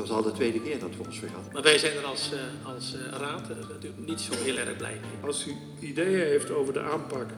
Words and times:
Dat 0.00 0.08
was 0.08 0.18
al 0.18 0.30
de 0.30 0.32
tweede 0.32 0.60
keer 0.60 0.78
dat 0.78 0.96
we 0.96 1.04
ons 1.04 1.20
hadden. 1.20 1.52
Maar 1.52 1.62
wij 1.62 1.78
zijn 1.78 1.96
er 1.96 2.04
als, 2.04 2.32
eh, 2.32 2.40
als 2.74 2.94
eh, 2.94 3.00
raad 3.06 3.50
eh, 3.50 3.56
natuurlijk 3.56 4.06
niet 4.06 4.20
zo 4.20 4.32
heel 4.34 4.56
erg 4.56 4.76
blij 4.76 5.00
mee. 5.00 5.26
Als 5.26 5.46
u 5.46 5.54
ideeën 5.80 6.26
heeft 6.26 6.50
over 6.50 6.72
de 6.72 6.82
aanpak, 6.82 7.30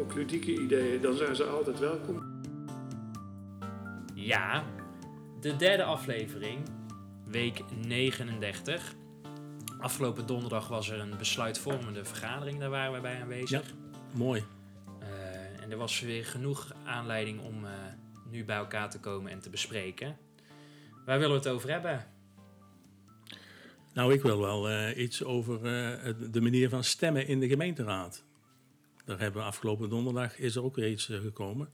ook 0.00 0.14
ludieke 0.14 0.52
ideeën, 0.52 1.00
dan 1.00 1.16
zijn 1.16 1.36
ze 1.36 1.44
altijd 1.44 1.78
welkom. 1.78 2.40
Ja, 4.14 4.64
de 5.40 5.56
derde 5.56 5.84
aflevering, 5.84 6.58
week 7.26 7.62
39. 7.86 8.94
Afgelopen 9.78 10.26
donderdag 10.26 10.68
was 10.68 10.90
er 10.90 11.00
een 11.00 11.14
besluitvormende 11.18 12.04
vergadering, 12.04 12.58
daar 12.58 12.70
waren 12.70 12.92
wij 12.92 13.00
bij 13.00 13.20
aanwezig. 13.20 13.74
Mooi. 14.12 14.44
Eh, 15.00 15.62
en 15.62 15.70
er 15.70 15.76
was 15.76 16.00
weer 16.00 16.24
genoeg 16.24 16.74
aanleiding 16.84 17.40
om 17.40 17.64
eh, 17.64 17.70
nu 18.30 18.44
bij 18.44 18.56
elkaar 18.56 18.90
te 18.90 19.00
komen 19.00 19.32
en 19.32 19.40
te 19.40 19.50
bespreken. 19.50 20.16
Waar 21.04 21.18
willen 21.18 21.40
we 21.40 21.48
het 21.48 21.48
over 21.48 21.70
hebben? 21.70 22.06
Nou, 23.94 24.12
ik 24.12 24.22
wil 24.22 24.40
wel 24.40 24.68
eh, 24.68 25.02
iets 25.02 25.24
over 25.24 25.56
eh, 25.56 26.14
de 26.30 26.40
manier 26.40 26.68
van 26.68 26.84
stemmen 26.84 27.26
in 27.26 27.40
de 27.40 27.48
gemeenteraad. 27.48 28.24
Daar 29.04 29.18
hebben 29.18 29.40
we 29.40 29.46
afgelopen 29.46 29.88
donderdag 29.88 30.38
is 30.38 30.56
er 30.56 30.62
ook 30.62 30.78
iets 30.78 31.08
eh, 31.08 31.20
gekomen. 31.20 31.68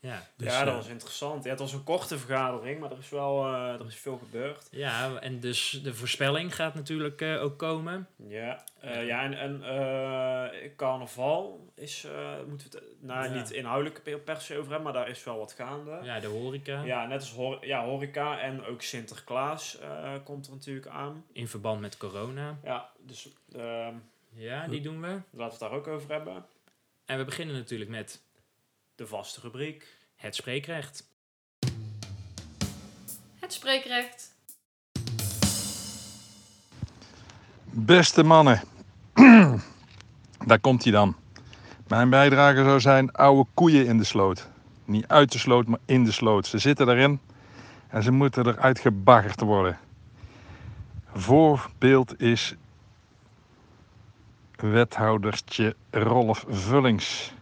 Ja, 0.00 0.22
Dus, 0.36 0.52
ja, 0.52 0.58
dat 0.64 0.68
eh, 0.68 0.74
was 0.80 0.88
interessant. 0.88 1.44
Ja, 1.44 1.50
het 1.50 1.58
was 1.58 1.72
een 1.72 1.84
korte 1.84 2.18
vergadering, 2.18 2.80
maar 2.80 2.90
er 2.90 2.98
is 2.98 3.08
wel 3.08 3.44
eh, 3.46 3.80
er 3.80 3.86
is 3.86 3.96
veel 3.96 4.16
gebeurd. 4.18 4.68
ja 4.70 5.16
en 5.20 5.40
dus 5.40 5.80
de 5.82 5.94
voorspelling 5.94 6.54
gaat 6.54 6.74
natuurlijk 6.74 7.20
eh, 7.20 7.42
ook 7.42 7.58
komen. 7.58 8.08
Ja, 8.28 8.64
eh, 8.80 9.06
ja 9.06 9.22
en, 9.22 9.34
en 9.38 9.62
eh, 9.62 10.70
carnaval 10.76 11.70
is, 11.74 12.04
eh, 12.04 12.30
moeten 12.48 12.70
we 12.70 12.76
het 12.76 12.86
nou, 13.00 13.28
Ja. 13.28 13.34
niet 13.34 13.50
inhoudelijk 13.50 14.24
per, 14.24 14.40
se 14.40 14.52
over 14.58 14.70
hebben, 14.72 14.82
maar 14.82 14.92
daar 14.92 15.08
is 15.08 15.24
wel 15.24 15.38
wat 15.38 15.52
gaande. 15.52 15.98
Ja, 16.02 16.20
de 16.20 16.26
horeca. 16.26 16.82
Ja, 16.82 17.06
net 17.06 17.20
als 17.20 17.32
hor 17.32 17.66
ja, 17.66 17.84
horeca 17.84 18.40
en 18.40 18.64
ook 18.64 18.82
Sinterklaas 18.82 19.78
eh, 19.78 20.12
komt 20.24 20.46
er 20.46 20.52
natuurlijk 20.52 20.86
aan. 20.86 21.24
In 21.32 21.48
verband 21.48 21.80
met 21.80 21.96
corona. 21.96 22.58
Ja, 22.64 22.90
dus 23.00 23.28
ehm, 23.56 23.94
Ja, 24.34 24.66
die 24.66 24.80
doen 24.80 25.00
we. 25.00 25.06
laten 25.08 25.24
we 25.30 25.42
het 25.42 25.58
daar 25.58 25.72
ook 25.72 25.86
over 25.86 26.10
hebben. 26.12 26.44
En 27.04 27.18
we 27.18 27.24
beginnen 27.24 27.54
natuurlijk 27.56 27.90
met 27.90 28.22
De 28.98 29.06
vaste 29.06 29.40
rubriek. 29.40 29.86
het 30.16 30.34
spreekrecht. 30.34 31.08
Het 33.40 33.52
spreekrecht. 33.52 34.34
Beste 37.64 38.22
mannen, 38.22 38.62
daar 40.46 40.60
komt 40.60 40.82
hij 40.82 40.92
dan. 40.92 41.16
Mijn 41.88 42.10
bijdrage 42.10 42.62
zou 42.62 42.80
zijn 42.80 43.12
oude 43.12 43.48
koeien 43.54 43.86
in 43.86 43.98
de 43.98 44.04
sloot. 44.04 44.48
Niet 44.84 45.06
uit 45.06 45.32
de 45.32 45.38
sloot, 45.38 45.66
maar 45.66 45.80
in 45.84 46.04
de 46.04 46.12
sloot. 46.12 46.46
Ze 46.46 46.58
zitten 46.58 46.88
erin 46.88 47.20
en 47.88 48.02
ze 48.02 48.10
moeten 48.10 48.46
eruit 48.46 48.78
gebaggerd 48.78 49.40
worden. 49.40 49.78
Voorbeeld 51.14 52.20
is 52.20 52.54
wethoudertje 54.56 55.76
Rolf 55.90 56.44
Vullings. 56.48 57.36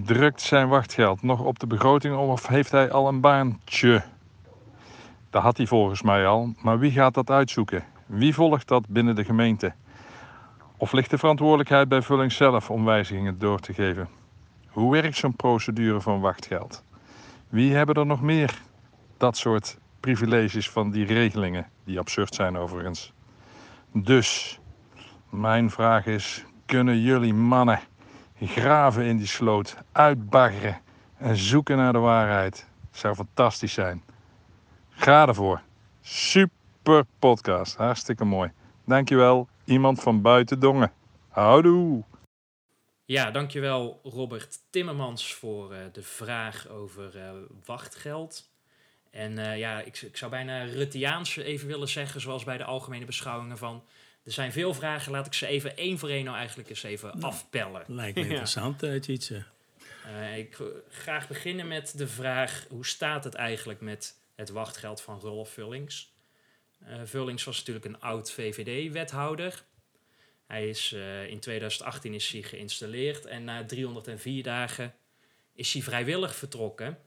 Drukt 0.00 0.40
zijn 0.40 0.68
wachtgeld 0.68 1.22
nog 1.22 1.40
op 1.40 1.58
de 1.58 1.66
begroting 1.66 2.16
of 2.16 2.46
heeft 2.46 2.70
hij 2.70 2.90
al 2.90 3.08
een 3.08 3.20
baantje? 3.20 4.02
Dat 5.30 5.42
had 5.42 5.56
hij 5.56 5.66
volgens 5.66 6.02
mij 6.02 6.26
al, 6.26 6.54
maar 6.62 6.78
wie 6.78 6.90
gaat 6.90 7.14
dat 7.14 7.30
uitzoeken? 7.30 7.84
Wie 8.06 8.34
volgt 8.34 8.68
dat 8.68 8.88
binnen 8.88 9.14
de 9.14 9.24
gemeente? 9.24 9.72
Of 10.76 10.92
ligt 10.92 11.10
de 11.10 11.18
verantwoordelijkheid 11.18 11.88
bij 11.88 12.02
Vulling 12.02 12.32
zelf 12.32 12.70
om 12.70 12.84
wijzigingen 12.84 13.38
door 13.38 13.60
te 13.60 13.72
geven? 13.72 14.08
Hoe 14.68 14.92
werkt 14.92 15.16
zo'n 15.16 15.36
procedure 15.36 16.00
van 16.00 16.20
wachtgeld? 16.20 16.84
Wie 17.48 17.74
hebben 17.74 17.94
er 17.94 18.06
nog 18.06 18.20
meer 18.20 18.62
dat 19.16 19.36
soort 19.36 19.78
privileges 20.00 20.70
van 20.70 20.90
die 20.90 21.04
regelingen, 21.04 21.66
die 21.84 21.98
absurd 21.98 22.34
zijn 22.34 22.56
overigens? 22.56 23.12
Dus, 23.92 24.60
mijn 25.30 25.70
vraag 25.70 26.06
is: 26.06 26.44
kunnen 26.66 27.00
jullie 27.00 27.34
mannen 27.34 27.80
graven 28.48 29.04
in 29.04 29.16
die 29.16 29.26
sloot, 29.26 29.76
uitbaggeren 29.92 30.80
en 31.16 31.36
zoeken 31.36 31.76
naar 31.76 31.92
de 31.92 31.98
waarheid? 31.98 32.66
Zou 32.90 33.14
fantastisch 33.14 33.72
zijn. 33.72 34.02
Ga 34.90 35.28
ervoor. 35.28 35.62
Super 36.00 37.04
podcast. 37.18 37.76
Hartstikke 37.76 38.24
mooi. 38.24 38.52
Dankjewel. 38.84 39.48
Iemand 39.64 40.00
van 40.00 40.22
buiten 40.22 40.60
Dongen. 40.60 40.92
Houdoe. 41.28 42.02
Ja, 43.04 43.30
dankjewel 43.30 44.00
Robert 44.02 44.58
Timmermans 44.70 45.34
voor 45.34 45.72
eh, 45.72 45.78
de 45.92 46.02
vraag 46.02 46.68
over 46.68 47.16
eh, 47.16 47.30
wachtgeld. 47.64 48.50
En 49.10 49.38
eh, 49.38 49.58
ja, 49.58 49.80
ik, 49.80 50.00
ik 50.00 50.16
zou 50.16 50.30
bijna 50.30 50.62
Ruttiaans 50.62 51.36
even 51.36 51.68
willen 51.68 51.88
zeggen, 51.88 52.20
zoals 52.20 52.44
bij 52.44 52.56
de 52.56 52.64
algemene 52.64 53.04
beschouwingen 53.04 53.58
van... 53.58 53.82
Er 54.24 54.32
zijn 54.32 54.52
veel 54.52 54.74
vragen, 54.74 55.12
laat 55.12 55.26
ik 55.26 55.32
ze 55.34 55.46
even 55.46 55.76
één 55.76 55.98
voor 55.98 56.08
één 56.08 56.24
nou 56.24 56.36
eigenlijk 56.36 56.68
eens 56.68 56.82
even 56.82 57.20
afpellen. 57.20 57.84
Lijkt 57.86 58.14
me 58.16 58.22
Ja. 58.22 58.28
interessant, 58.28 58.82
eh 58.82 59.00
Tjitse. 59.00 59.44
Eh, 60.06 60.38
ik 60.38 60.56
wil 60.56 60.82
graag 60.88 61.28
beginnen 61.28 61.68
met 61.68 61.98
de 61.98 62.08
vraag, 62.08 62.66
hoe 62.68 62.86
staat 62.86 63.24
het 63.24 63.34
eigenlijk 63.34 63.80
met 63.80 64.18
het 64.34 64.50
wachtgeld 64.50 65.00
van 65.00 65.20
Rolf 65.20 65.50
Vullings? 65.52 66.12
Eh, 66.78 67.00
Vullings 67.04 67.44
was 67.44 67.58
natuurlijk 67.58 67.84
een 67.86 68.00
oud 68.00 68.30
VVD-wethouder. 68.32 69.64
Hij 70.46 70.68
is, 70.68 70.92
eh, 70.92 71.26
in 71.26 71.40
2018 71.40 72.14
is 72.14 72.28
hij 72.32 72.42
geïnstalleerd 72.42 73.26
en 73.26 73.44
na 73.44 73.64
304 73.64 74.42
dagen 74.42 74.94
is 75.54 75.72
hij 75.72 75.82
vrijwillig 75.82 76.36
vertrokken. 76.36 76.98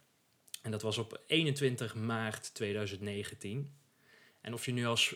En 0.62 0.72
dat 0.72 0.82
was 0.82 0.98
op 0.98 1.22
21 1.28 1.96
maart 1.96 2.54
2019. 2.54 3.74
En 4.42 4.54
of 4.54 4.66
je 4.66 4.72
nu 4.72 4.86
als 4.86 5.16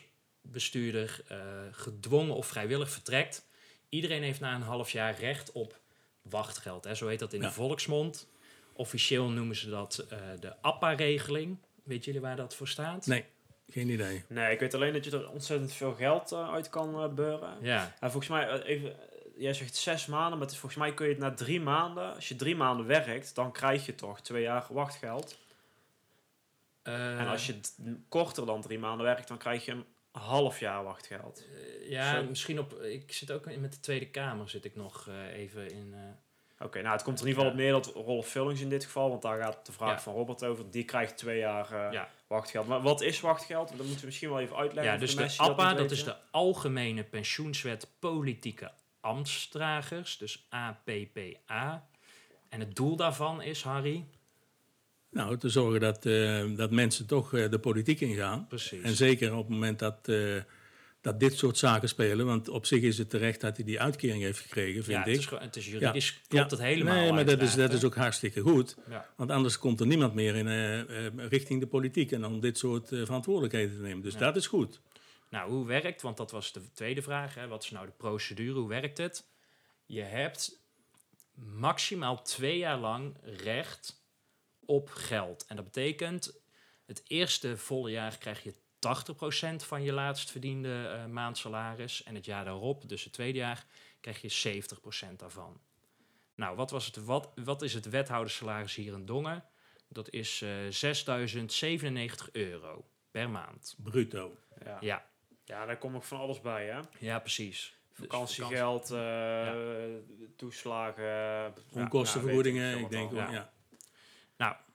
bestuurder 0.51 1.21
eh, 1.27 1.37
gedwongen 1.71 2.35
of 2.35 2.47
vrijwillig 2.47 2.89
vertrekt, 2.91 3.45
iedereen 3.89 4.23
heeft 4.23 4.39
na 4.39 4.55
een 4.55 4.61
half 4.61 4.91
jaar 4.91 5.19
recht 5.19 5.51
op 5.51 5.79
wachtgeld. 6.21 6.83
Hè? 6.83 6.95
Zo 6.95 7.07
heet 7.07 7.19
dat 7.19 7.33
in 7.33 7.41
Ja. 7.41 7.47
de 7.47 7.53
volksmond. 7.53 8.27
Officieel 8.73 9.29
noemen 9.29 9.55
ze 9.55 9.69
dat 9.69 10.05
eh, 10.09 10.17
de 10.39 10.61
APPA-regeling. 10.61 11.57
Weet 11.83 12.05
jullie 12.05 12.21
waar 12.21 12.35
dat 12.35 12.55
voor 12.55 12.67
staat? 12.67 13.05
Nee, 13.05 13.25
geen 13.69 13.89
idee. 13.89 14.23
Nee, 14.27 14.51
ik 14.53 14.59
weet 14.59 14.73
alleen 14.73 14.93
dat 14.93 15.05
je 15.05 15.11
er 15.11 15.29
ontzettend 15.29 15.73
veel 15.73 15.93
geld 15.93 16.31
eh, 16.31 16.51
uit 16.53 16.69
kan 16.69 17.15
beuren. 17.15 17.57
Ja, 17.61 17.95
En 17.99 18.11
volgens 18.11 18.31
mij, 18.31 18.61
even, 18.61 18.95
jij 19.37 19.53
zegt 19.53 19.75
zes 19.75 20.05
maanden, 20.05 20.31
maar 20.31 20.41
het 20.47 20.51
is, 20.51 20.57
volgens 20.57 20.81
mij 20.81 20.93
kun 20.93 21.05
je 21.05 21.11
het 21.11 21.21
na 21.21 21.33
drie 21.33 21.61
maanden, 21.61 22.15
als 22.15 22.27
je 22.27 22.35
drie 22.35 22.55
maanden 22.55 22.85
werkt, 22.85 23.35
dan 23.35 23.51
krijg 23.51 23.85
je 23.85 23.95
toch 23.95 24.21
twee 24.21 24.41
jaar 24.41 24.65
wachtgeld. 24.69 25.37
eh, 26.81 27.19
En 27.19 27.27
als 27.27 27.45
je 27.45 27.55
korter 28.09 28.45
dan 28.45 28.61
drie 28.61 28.79
maanden 28.79 29.05
werkt, 29.05 29.27
dan 29.27 29.37
krijg 29.37 29.65
je 29.65 29.83
half 30.19 30.59
jaar 30.59 30.83
wachtgeld. 30.83 31.43
eh, 31.53 31.89
ja, 31.89 32.15
Zo. 32.15 32.23
misschien 32.23 32.59
op. 32.59 32.73
Ik 32.81 33.11
zit 33.11 33.31
ook 33.31 33.47
in- 33.47 33.61
met 33.61 33.73
de 33.73 33.79
Tweede 33.79 34.07
Kamer 34.09 34.49
zit 34.49 34.65
ik 34.65 34.75
nog 34.75 35.07
eh, 35.07 35.33
even 35.39 35.71
in. 35.71 35.93
eh, 35.93 36.65
Oké, 36.65 36.81
nou 36.81 36.93
het 36.93 37.03
komt 37.03 37.19
er 37.19 37.23
in 37.25 37.29
ieder 37.29 37.43
geval 37.43 37.57
op 37.57 37.63
neer 37.63 37.71
dat 37.71 38.05
Rolf 38.05 38.27
Vullings 38.27 38.61
in 38.61 38.69
dit 38.69 38.83
geval, 38.85 39.09
want 39.09 39.21
daar 39.21 39.41
gaat 39.41 39.65
de 39.65 39.71
vraag 39.71 39.89
Ja. 39.91 39.99
van 39.99 40.13
Robert 40.13 40.43
over, 40.43 40.71
die 40.71 40.83
krijgt 40.85 41.17
twee 41.17 41.39
jaar 41.39 41.93
Ja. 41.93 42.09
wachtgeld. 42.27 42.67
Maar 42.67 42.81
wat 42.81 43.01
is 43.01 43.19
wachtgeld? 43.19 43.67
Dat 43.67 43.77
moeten 43.77 43.99
we 43.99 44.05
misschien 44.05 44.29
wel 44.29 44.39
even 44.39 44.55
uitleggen. 44.55 44.93
ja, 44.93 44.99
dus 44.99 45.15
de 45.15 45.33
APPA, 45.37 45.69
niet 45.69 45.77
dat 45.77 45.91
is 45.91 46.03
de 46.03 46.15
Algemene 46.31 47.03
Pensioenswet 47.03 47.87
Politieke 47.99 48.71
Ambtsdragers, 49.01 50.17
dus 50.17 50.45
APPA. 50.49 51.87
En 52.49 52.59
het 52.59 52.75
doel 52.75 52.95
daarvan 52.95 53.41
is, 53.41 53.63
Harry, 53.63 54.05
Nou, 55.11 55.37
te 55.37 55.49
zorgen 55.49 55.79
dat, 55.79 56.05
eh, 56.05 56.45
dat 56.55 56.71
mensen 56.71 57.05
toch 57.05 57.33
eh, 57.33 57.49
de 57.49 57.59
politiek 57.59 58.01
ingaan. 58.01 58.47
precies. 58.47 58.81
En 58.81 58.95
zeker 58.95 59.31
op 59.35 59.43
het 59.43 59.49
moment 59.49 59.79
dat, 59.79 59.97
eh, 60.07 60.35
dat 61.01 61.19
dit 61.19 61.37
soort 61.37 61.57
zaken 61.57 61.89
spelen. 61.89 62.25
Want 62.25 62.49
op 62.49 62.65
zich 62.65 62.81
is 62.81 62.97
het 62.97 63.09
terecht 63.09 63.41
dat 63.41 63.55
hij 63.55 63.65
die 63.65 63.79
uitkering 63.81 64.21
heeft 64.21 64.39
gekregen, 64.39 64.83
vind 64.83 64.97
ja, 64.97 65.05
ik. 65.05 65.15
het 65.15 65.33
is, 65.33 65.39
het 65.39 65.55
is 65.55 65.67
juridisch, 65.67 66.21
klopt 66.27 66.51
Ja. 66.51 66.57
het 66.57 66.65
helemaal. 66.65 66.95
Nee, 66.95 67.11
maar 67.11 67.25
dat 67.25 67.41
is, 67.41 67.55
dat 67.55 67.73
is 67.73 67.83
ook 67.83 67.95
hartstikke 67.95 68.41
goed. 68.41 68.75
Want 69.15 69.31
anders 69.31 69.59
komt 69.59 69.79
er 69.79 69.87
niemand 69.87 70.13
meer 70.13 70.35
in, 70.35 70.47
richting 71.27 71.59
de 71.59 71.67
politiek 71.67 72.11
en 72.11 72.25
om 72.25 72.39
dit 72.39 72.57
soort 72.57 72.87
verantwoordelijkheden 72.87 73.75
te 73.75 73.81
nemen. 73.81 74.03
Dus 74.03 74.15
dat 74.15 74.35
is 74.35 74.47
goed. 74.47 74.81
Nou, 75.29 75.51
hoe 75.51 75.65
werkt, 75.65 76.01
want 76.01 76.17
dat 76.17 76.31
was 76.31 76.51
de 76.51 76.71
tweede 76.73 77.01
vraag, 77.01 77.35
hè? 77.35 77.47
wat 77.47 77.63
is 77.63 77.69
nou 77.69 77.85
de 77.85 77.91
procedure, 77.97 78.59
hoe 78.59 78.69
werkt 78.69 78.97
het? 78.97 79.25
Je 79.85 80.01
hebt 80.01 80.59
maximaal 81.33 82.21
twee 82.21 82.57
jaar 82.57 82.77
lang 82.77 83.15
recht 83.23 83.98
op 84.69 84.89
geld. 84.89 85.45
En 85.45 85.55
dat 85.55 85.65
betekent, 85.65 86.41
het 86.85 87.03
eerste 87.07 87.57
volle 87.57 87.91
jaar 87.91 88.17
krijg 88.17 88.43
je 88.43 88.53
80% 88.53 89.65
van 89.65 89.83
je 89.83 89.93
laatst 89.93 90.31
verdiende 90.31 90.87
eh, 90.87 91.05
maandsalaris. 91.05 92.03
En 92.03 92.15
het 92.15 92.25
jaar 92.25 92.45
daarop, 92.45 92.89
dus 92.89 93.03
het 93.03 93.13
tweede 93.13 93.37
jaar, 93.37 93.65
krijg 93.99 94.21
je 94.21 94.63
70% 95.11 95.15
daarvan. 95.15 95.61
Nou, 96.35 96.55
wat, 96.55 96.71
was 96.71 96.85
het, 96.85 96.95
wat, 96.95 97.31
wat 97.35 97.61
is 97.61 97.73
het 97.73 97.89
wethoudersalaris 97.89 98.75
hier 98.75 98.93
in 98.93 99.05
Dongen? 99.05 99.43
Dat 99.87 100.09
is 100.09 100.41
eh 100.41 102.07
6.097 102.25 102.31
euro 102.31 102.85
per 103.11 103.29
maand. 103.29 103.75
Bruto. 103.77 104.37
Ja. 104.63 104.77
Ja, 104.81 105.09
ja, 105.45 105.65
daar 105.65 105.77
komt 105.77 105.93
nog 105.93 106.07
van 106.07 106.19
alles 106.19 106.41
bij, 106.41 106.65
hè? 106.65 106.79
ja 106.99 107.19
precies. 107.19 107.77
Dus 107.89 108.07
Vakantiegeld, 108.07 108.91
eh, 108.91 109.53
toeslagen. 110.35 111.03
ja, 111.03 111.53
Onkostenvergoedingen, 111.71 112.71
nou, 112.71 112.83
ik 112.83 112.89
denk 112.89 113.11
wel, 113.11 113.31
ja. 113.31 113.51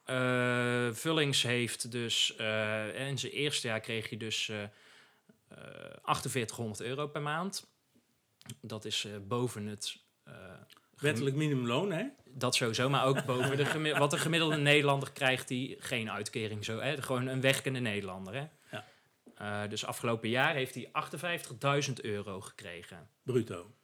Eh, 0.05 0.89
Vullings 0.93 1.43
heeft 1.43 1.91
dus... 1.91 2.37
eh, 2.37 3.09
in 3.09 3.19
zijn 3.19 3.33
eerste 3.33 3.67
jaar 3.67 3.81
kreeg 3.81 4.09
hij 4.09 4.19
dus 4.19 4.49
eh 4.49 4.63
eh, 4.63 4.69
4800 6.03 6.81
euro 6.81 7.07
per 7.07 7.23
maand. 7.23 7.67
Dat 8.61 8.85
is 8.85 9.07
boven 9.27 9.67
het... 9.67 10.03
Wettelijk 10.99 11.37
minimumloon, 11.37 11.93
hè? 11.93 12.07
Dat 12.25 12.55
sowieso, 12.55 12.89
maar 12.89 13.05
ook 13.07 13.25
boven 13.25 13.57
de 13.57 13.95
wat 13.99 14.13
een 14.13 14.19
gemiddelde 14.19 14.57
Nederlander 14.57 15.13
krijgt 15.13 15.49
die 15.49 15.77
geen 15.79 16.11
uitkering 16.11 16.65
zo, 16.65 16.79
hè, 16.79 17.03
gewoon 17.03 17.27
een 17.27 17.41
werkende 17.41 17.81
Nederlander, 17.81 18.35
hè. 18.35 18.47
Ja. 19.37 19.67
Dus 19.67 19.85
afgelopen 19.85 20.29
jaar 20.29 20.55
heeft 20.55 20.75
hij 20.75 20.91
58.000 21.89 21.93
euro 21.95 22.41
gekregen. 22.41 23.09
Bruto. 23.23 23.75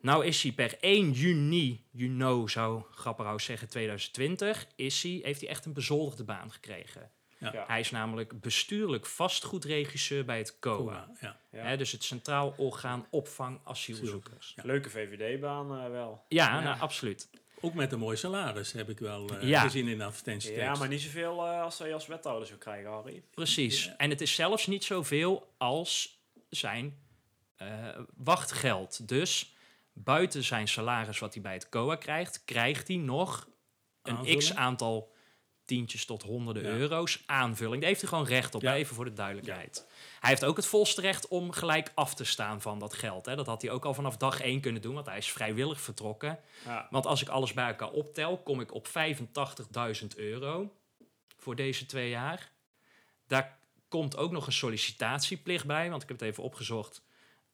Nou 0.00 0.26
is 0.26 0.42
hij 0.42 0.52
per 0.52 0.76
1 0.80 1.10
juni, 1.10 1.84
you 1.90 2.10
know, 2.10 2.48
zou 2.48 2.82
Grapperhaus 2.90 3.44
zeggen, 3.44 3.68
2020, 3.68 4.66
is 4.76 5.02
hij, 5.02 5.20
heeft 5.22 5.40
hij 5.40 5.50
echt 5.50 5.64
een 5.64 5.72
bezoldigde 5.72 6.24
baan 6.24 6.52
gekregen. 6.52 7.10
Ja. 7.38 7.52
Ja. 7.52 7.64
Hij 7.66 7.80
is 7.80 7.90
namelijk 7.90 8.40
bestuurlijk 8.40 9.06
vastgoedregisseur 9.06 10.24
bij 10.24 10.38
het 10.38 10.58
COA. 10.58 11.10
Coa, 11.20 11.36
ja. 11.50 11.76
Dus 11.76 11.92
het 11.92 12.04
Centraal 12.04 12.54
Orgaan 12.56 13.06
Opvang 13.10 13.60
Asielzoekers. 13.64 14.52
Ja. 14.56 14.62
Leuke 14.66 14.90
VVD-baan 14.90 15.78
eh, 15.78 15.90
wel. 15.90 16.24
Ja, 16.28 16.60
Nou, 16.60 16.80
absoluut. 16.80 17.28
Ook 17.60 17.74
met 17.74 17.92
een 17.92 17.98
mooi 17.98 18.16
salaris 18.16 18.72
heb 18.72 18.88
ik 18.88 18.98
wel 18.98 19.28
eh, 19.28 19.48
Ja. 19.48 19.60
gezien 19.60 19.88
in 19.88 19.98
de 19.98 20.04
advertentietekst. 20.04 20.62
Ja, 20.64 20.74
maar 20.74 20.88
niet 20.88 21.00
zoveel 21.00 21.46
eh, 21.46 21.62
als 21.62 21.78
hij 21.78 21.94
als 21.94 22.06
wethouder 22.06 22.46
zou 22.46 22.58
krijgen, 22.58 22.90
Harry. 22.90 23.22
Precies. 23.30 23.84
Ja. 23.84 23.96
En 23.96 24.10
het 24.10 24.20
is 24.20 24.34
zelfs 24.34 24.66
niet 24.66 24.84
zoveel 24.84 25.52
als 25.58 26.18
zijn 26.48 26.98
wachtgeld. 28.16 29.08
Dus 29.08 29.54
buiten 29.92 30.44
zijn 30.44 30.68
salaris 30.68 31.18
wat 31.18 31.32
hij 31.34 31.42
bij 31.42 31.52
het 31.52 31.68
COA 31.68 31.96
krijgt, 31.96 32.44
krijgt 32.44 32.88
hij 32.88 32.96
nog 32.96 33.48
een 34.02 34.16
Aanvulling? 34.16 34.38
x 34.40 34.54
aantal 34.54 35.12
tientjes 35.64 36.04
tot 36.04 36.22
honderden 36.22 36.62
Ja. 36.62 36.68
euro's 36.70 37.22
aanvulling. 37.26 37.78
Daar 37.80 37.88
heeft 37.88 38.00
hij 38.00 38.10
gewoon 38.10 38.26
recht 38.26 38.54
op, 38.54 38.62
Ja. 38.62 38.74
even 38.74 38.94
voor 38.94 39.04
de 39.04 39.12
duidelijkheid. 39.12 39.86
Hij 40.20 40.30
heeft 40.30 40.44
ook 40.44 40.56
het 40.56 40.66
volste 40.66 41.00
recht 41.00 41.28
om 41.28 41.52
gelijk 41.52 41.92
af 41.94 42.14
te 42.14 42.24
staan 42.24 42.60
van 42.60 42.78
dat 42.78 42.94
geld. 42.94 43.26
Hè. 43.26 43.36
Dat 43.36 43.46
had 43.46 43.62
hij 43.62 43.70
ook 43.70 43.84
al 43.84 43.94
vanaf 43.94 44.16
dag 44.16 44.40
één 44.40 44.60
kunnen 44.60 44.82
doen, 44.82 44.94
want 44.94 45.06
hij 45.06 45.18
is 45.18 45.30
vrijwillig 45.32 45.80
vertrokken. 45.80 46.38
Ja. 46.64 46.86
Want 46.90 47.06
als 47.06 47.22
ik 47.22 47.28
alles 47.28 47.52
bij 47.52 47.66
elkaar 47.66 47.90
optel, 47.90 48.38
kom 48.38 48.60
ik 48.60 48.74
op 48.74 48.86
85.000 48.86 50.16
euro 50.16 50.72
voor 51.38 51.56
deze 51.56 51.86
twee 51.86 52.08
jaar. 52.10 52.50
Daar 53.26 53.58
komt 53.88 54.16
ook 54.16 54.30
nog 54.30 54.46
een 54.46 54.52
sollicitatieplicht 54.52 55.66
bij, 55.66 55.90
want 55.90 56.02
ik 56.02 56.08
heb 56.08 56.18
het 56.20 56.28
even 56.28 56.42
opgezocht. 56.42 57.02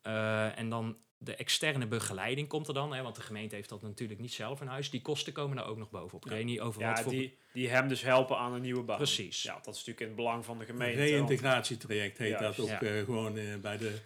Eh, 0.07 0.59
en 0.59 0.69
dan 0.69 0.97
de 1.19 1.35
externe 1.37 1.87
begeleiding 1.87 2.49
komt 2.49 2.69
er 2.69 2.75
dan, 2.75 2.93
hè, 2.95 3.03
want 3.03 3.15
de 3.17 3.21
gemeente 3.21 3.55
heeft 3.55 3.69
dat 3.69 3.83
natuurlijk 3.83 4.21
niet 4.21 4.33
zelf 4.33 4.61
in 4.61 4.67
huis. 4.67 4.91
Die 4.91 5.03
kosten 5.03 5.33
komen 5.33 5.57
daar 5.57 5.67
ook 5.67 5.77
nog 5.77 5.91
bovenop. 5.91 6.25
Ik 6.25 6.31
Ja. 6.31 6.37
weet 6.37 6.45
niet 6.47 6.61
over 6.61 6.81
Ja, 6.81 6.89
wat 6.93 7.01
voor... 7.01 7.13
die, 7.13 7.39
die 7.53 7.69
hem 7.69 7.89
dus 7.89 8.03
helpen 8.03 8.39
aan 8.39 8.53
een 8.53 8.61
nieuwe 8.61 8.83
baan. 8.83 8.97
Precies. 8.97 9.43
Ja, 9.43 9.53
dat 9.55 9.61
is 9.75 9.85
natuurlijk 9.85 10.01
in 10.01 10.07
het 10.07 10.17
belang 10.17 10.45
van 10.45 10.59
de 10.59 10.65
Een 10.65 10.71
gemeente. 10.71 11.01
reïntegratietraject 11.03 12.19
heet 12.19 12.31
Juist. 12.39 12.57
dat 12.57 12.59
ook 12.67 12.81
Ja. 12.81 12.81
eh, 12.81 13.05
gewoon 13.05 13.37
eh, 13.37 13.57
bij 13.57 13.77
de... 13.77 13.99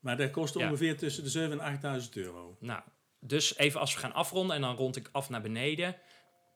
Maar 0.00 0.16
dat 0.16 0.30
kost 0.30 0.54
Ja. 0.58 0.66
ongeveer 0.66 0.96
tussen 0.96 1.24
de 1.24 1.30
7.000 1.30 1.60
en 1.60 1.60
8.000 2.02 2.08
euro. 2.16 2.56
Nou, 2.60 2.82
dus 3.20 3.56
even 3.56 3.80
als 3.80 3.94
we 3.94 4.00
gaan 4.00 4.12
afronden 4.12 4.56
en 4.56 4.62
dan 4.62 4.76
rond 4.76 4.96
ik 4.96 5.08
af 5.12 5.28
naar 5.30 5.42
beneden, 5.42 5.96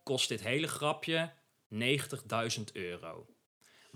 kost 0.03 0.29
dit 0.29 0.43
hele 0.43 0.67
grapje 0.69 1.33
90.000 1.69 2.73
euro. 2.73 3.27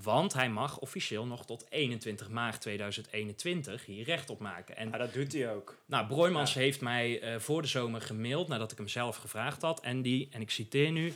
Want 0.02 0.32
hij 0.32 0.50
mag 0.50 0.78
officieel 0.78 1.26
nog 1.26 1.46
tot 1.46 1.70
21 1.70 2.28
maart 2.28 2.60
2021 2.60 3.84
hier 3.84 4.04
recht 4.04 4.30
op 4.30 4.40
maken. 4.40 4.76
En 4.76 4.90
Ja, 4.90 4.96
dat 4.98 5.12
doet 5.12 5.32
hij 5.32 5.52
ook. 5.54 5.76
Nou, 5.86 6.06
Broijmans 6.06 6.54
heeft 6.54 6.80
mij 6.80 7.20
eh, 7.20 7.40
voor 7.40 7.62
de 7.62 7.68
zomer 7.68 8.00
gemaild 8.00 8.48
nadat 8.48 8.72
ik 8.72 8.78
hem 8.78 8.88
zelf 8.88 9.16
gevraagd 9.16 9.62
had. 9.62 9.80
En 9.80 10.02
die, 10.02 10.28
en 10.30 10.40
ik 10.40 10.50
citeer 10.50 10.90
nu, 10.92 11.14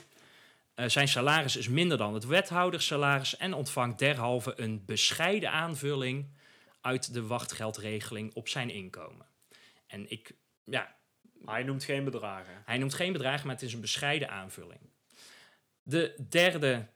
eh, 0.74 0.88
zijn 0.88 1.08
salaris 1.08 1.56
is 1.56 1.68
minder 1.68 1.98
dan 1.98 2.14
het 2.14 2.26
wethoudersalaris 2.26 3.36
en 3.36 3.54
ontvangt 3.54 3.98
derhalve 3.98 4.60
een 4.60 4.84
bescheiden 4.86 5.50
aanvulling 5.50 6.26
uit 6.80 7.12
de 7.14 7.26
wachtgeldregeling 7.26 8.34
op 8.34 8.48
zijn 8.48 8.70
inkomen. 8.70 9.26
En 9.86 10.10
ik, 10.10 10.32
ja, 10.64 10.96
Hij 11.44 11.62
noemt 11.62 11.84
geen 11.84 12.04
bedragen. 12.04 12.62
hij 12.64 12.78
noemt 12.78 12.94
geen 12.94 13.12
bedrag, 13.12 13.44
maar 13.44 13.54
het 13.54 13.62
is 13.62 13.72
een 13.72 13.80
bescheiden 13.80 14.30
aanvulling. 14.30 14.80
De 15.82 16.26
derde 16.28 16.86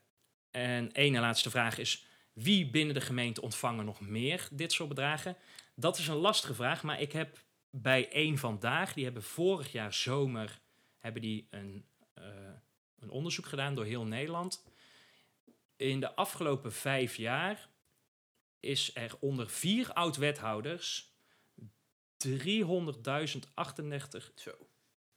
en 0.55 0.91
ene 0.91 1.19
laatste 1.19 1.49
vraag 1.49 1.77
is: 1.77 2.05
wie 2.33 2.69
binnen 2.69 2.93
de 2.93 3.01
gemeente 3.01 3.41
ontvangen 3.41 3.85
nog 3.85 4.01
meer 4.01 4.47
dit 4.51 4.71
soort 4.71 4.89
bedragen? 4.89 5.37
Dat 5.75 5.97
is 5.97 6.07
een 6.07 6.15
lastige 6.15 6.53
vraag, 6.53 6.83
maar 6.83 7.01
ik 7.01 7.11
heb 7.11 7.43
bij 7.69 8.11
één 8.11 8.37
vandaag, 8.37 8.93
die 8.93 9.03
hebben 9.03 9.23
vorig 9.23 9.71
jaar 9.71 9.93
zomer 9.93 10.59
hebben 10.99 11.21
die 11.21 11.47
een, 11.49 11.85
eh, 12.13 12.23
een 12.99 13.09
onderzoek 13.09 13.45
gedaan 13.45 13.75
door 13.75 13.85
heel 13.85 14.05
Nederland. 14.05 14.63
In 15.75 15.99
de 15.99 16.15
afgelopen 16.15 16.73
vijf 16.73 17.15
jaar 17.15 17.69
is 18.59 18.95
er 18.95 19.17
onder 19.19 19.49
vier 19.49 19.93
oud-wethouders 19.93 21.13
300.038 22.17 24.31
Zo. 24.35 24.67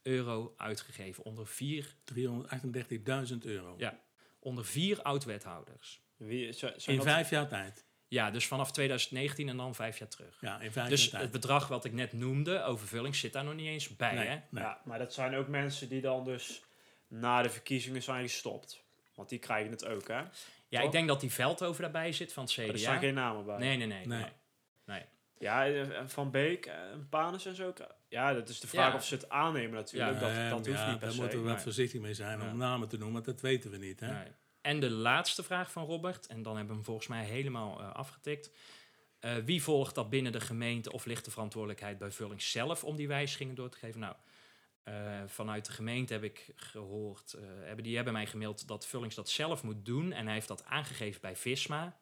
euro 0.01 0.53
uitgegeven. 0.57 1.23
Onder 1.23 1.47
vier, 1.47 1.95
338.000 2.03 3.45
euro. 3.45 3.75
Ja. 3.77 4.07
Onder 4.39 4.65
vier 4.65 5.01
oud-wethouders. 5.01 6.01
Wie, 6.17 6.53
zijn 6.53 6.73
In 6.85 6.95
dat- 6.95 7.05
vijf 7.05 7.29
jaar 7.29 7.47
tijd. 7.47 7.85
Ja, 8.07 8.31
dus 8.31 8.47
vanaf 8.47 8.71
2019 8.71 9.49
en 9.49 9.57
dan 9.57 9.75
vijf 9.75 9.97
jaar 9.99 10.07
terug. 10.07 10.37
Ja, 10.41 10.59
in 10.59 10.71
vijf 10.71 10.89
Dus 10.89 11.01
jaar 11.03 11.11
het 11.11 11.19
tijd. 11.19 11.31
bedrag 11.31 11.67
wat 11.67 11.85
ik 11.85 11.93
net 11.93 12.13
noemde, 12.13 12.63
overvulling, 12.63 13.15
zit 13.15 13.33
daar 13.33 13.43
nog 13.43 13.53
niet 13.53 13.67
eens 13.67 13.95
bij. 13.95 14.13
Nee, 14.15 14.27
Hè? 14.27 14.39
nee. 14.49 14.63
Ja, 14.63 14.81
maar 14.83 14.99
dat 14.99 15.13
zijn 15.13 15.35
ook 15.35 15.47
mensen 15.47 15.89
die 15.89 16.01
dan 16.01 16.23
dus 16.23 16.63
na 17.07 17.41
de 17.41 17.49
verkiezingen 17.49 18.03
zijn 18.03 18.21
gestopt. 18.29 18.83
Want 19.15 19.29
die 19.29 19.39
krijgen 19.39 19.71
het 19.71 19.85
ook, 19.85 20.07
hè? 20.07 20.13
Maar 20.15 20.31
Ja, 20.67 20.77
Toch? 20.77 20.87
ik 20.87 20.91
denk 20.91 21.07
dat 21.07 21.19
die 21.21 21.31
Veldhoven 21.31 21.81
daarbij 21.81 22.11
zit 22.11 22.33
van 22.33 22.43
het 22.43 22.53
CDA. 22.53 22.63
er 22.63 22.79
staan 22.79 22.99
geen 22.99 23.13
namen 23.13 23.45
bij. 23.45 23.57
Nee, 23.57 23.77
nee, 23.77 23.87
nee. 23.87 24.05
Nee. 24.07 24.25
nee. 24.85 25.03
Ja, 25.39 25.85
Van 26.07 26.31
Beek 26.31 26.65
en 26.65 27.07
Panis 27.09 27.45
en 27.45 27.55
zo. 27.55 27.73
Ja, 28.09 28.33
dat 28.33 28.49
is 28.49 28.59
de 28.59 28.67
vraag 28.67 28.91
Ja. 28.91 28.95
of 28.97 29.05
ze 29.05 29.13
het 29.15 29.29
aannemen 29.29 29.71
natuurlijk. 29.73 30.13
Ja, 30.13 30.19
dat, 30.19 30.49
dat 30.49 30.67
hoeft 30.67 30.79
ja, 30.79 30.89
niet 30.89 30.97
per 30.99 31.07
daar 31.07 31.15
se. 31.15 31.21
moeten 31.21 31.37
we 31.39 31.45
wat 31.45 31.53
nee. 31.53 31.63
voorzichtig 31.63 32.01
mee 32.01 32.13
zijn 32.13 32.39
Ja. 32.39 32.51
om 32.51 32.57
namen 32.57 32.87
te 32.87 32.97
noemen, 32.97 33.13
want 33.13 33.25
dat 33.25 33.41
weten 33.41 33.71
we 33.71 33.77
niet. 33.77 33.99
Hè? 33.99 34.13
Nee. 34.13 34.27
En 34.61 34.79
de 34.79 34.89
laatste 34.89 35.43
vraag 35.43 35.71
van 35.71 35.85
Robert, 35.85 36.27
en 36.27 36.41
dan 36.43 36.51
hebben 36.51 36.67
we 36.69 36.75
hem 36.75 36.85
volgens 36.85 37.07
mij 37.07 37.25
helemaal 37.25 37.79
eh, 37.79 37.91
afgetikt. 37.93 38.51
Eh, 39.19 39.35
wie 39.35 39.63
volgt 39.63 39.95
dat 39.95 40.09
binnen 40.09 40.31
de 40.31 40.39
gemeente 40.39 40.91
of 40.91 41.05
ligt 41.05 41.25
de 41.25 41.31
verantwoordelijkheid 41.31 41.97
bij 41.97 42.11
Vulling 42.11 42.41
zelf 42.41 42.83
om 42.83 42.95
die 42.95 43.07
wijzigingen 43.07 43.55
door 43.55 43.69
te 43.69 43.77
geven? 43.77 43.99
Nou, 43.99 44.15
eh, 44.83 44.93
vanuit 45.25 45.65
de 45.65 45.71
gemeente 45.71 46.13
heb 46.13 46.23
ik 46.23 46.51
gehoord, 46.55 47.33
eh, 47.33 47.41
hebben, 47.63 47.83
die 47.83 47.95
hebben 47.95 48.13
mij 48.13 48.27
gemaild 48.27 48.67
dat 48.67 48.85
Vullings 48.87 49.15
dat 49.15 49.29
zelf 49.29 49.63
moet 49.63 49.85
doen. 49.85 50.11
En 50.11 50.25
hij 50.25 50.33
heeft 50.33 50.47
dat 50.47 50.65
aangegeven 50.65 51.21
bij 51.21 51.35
Visma. 51.35 51.97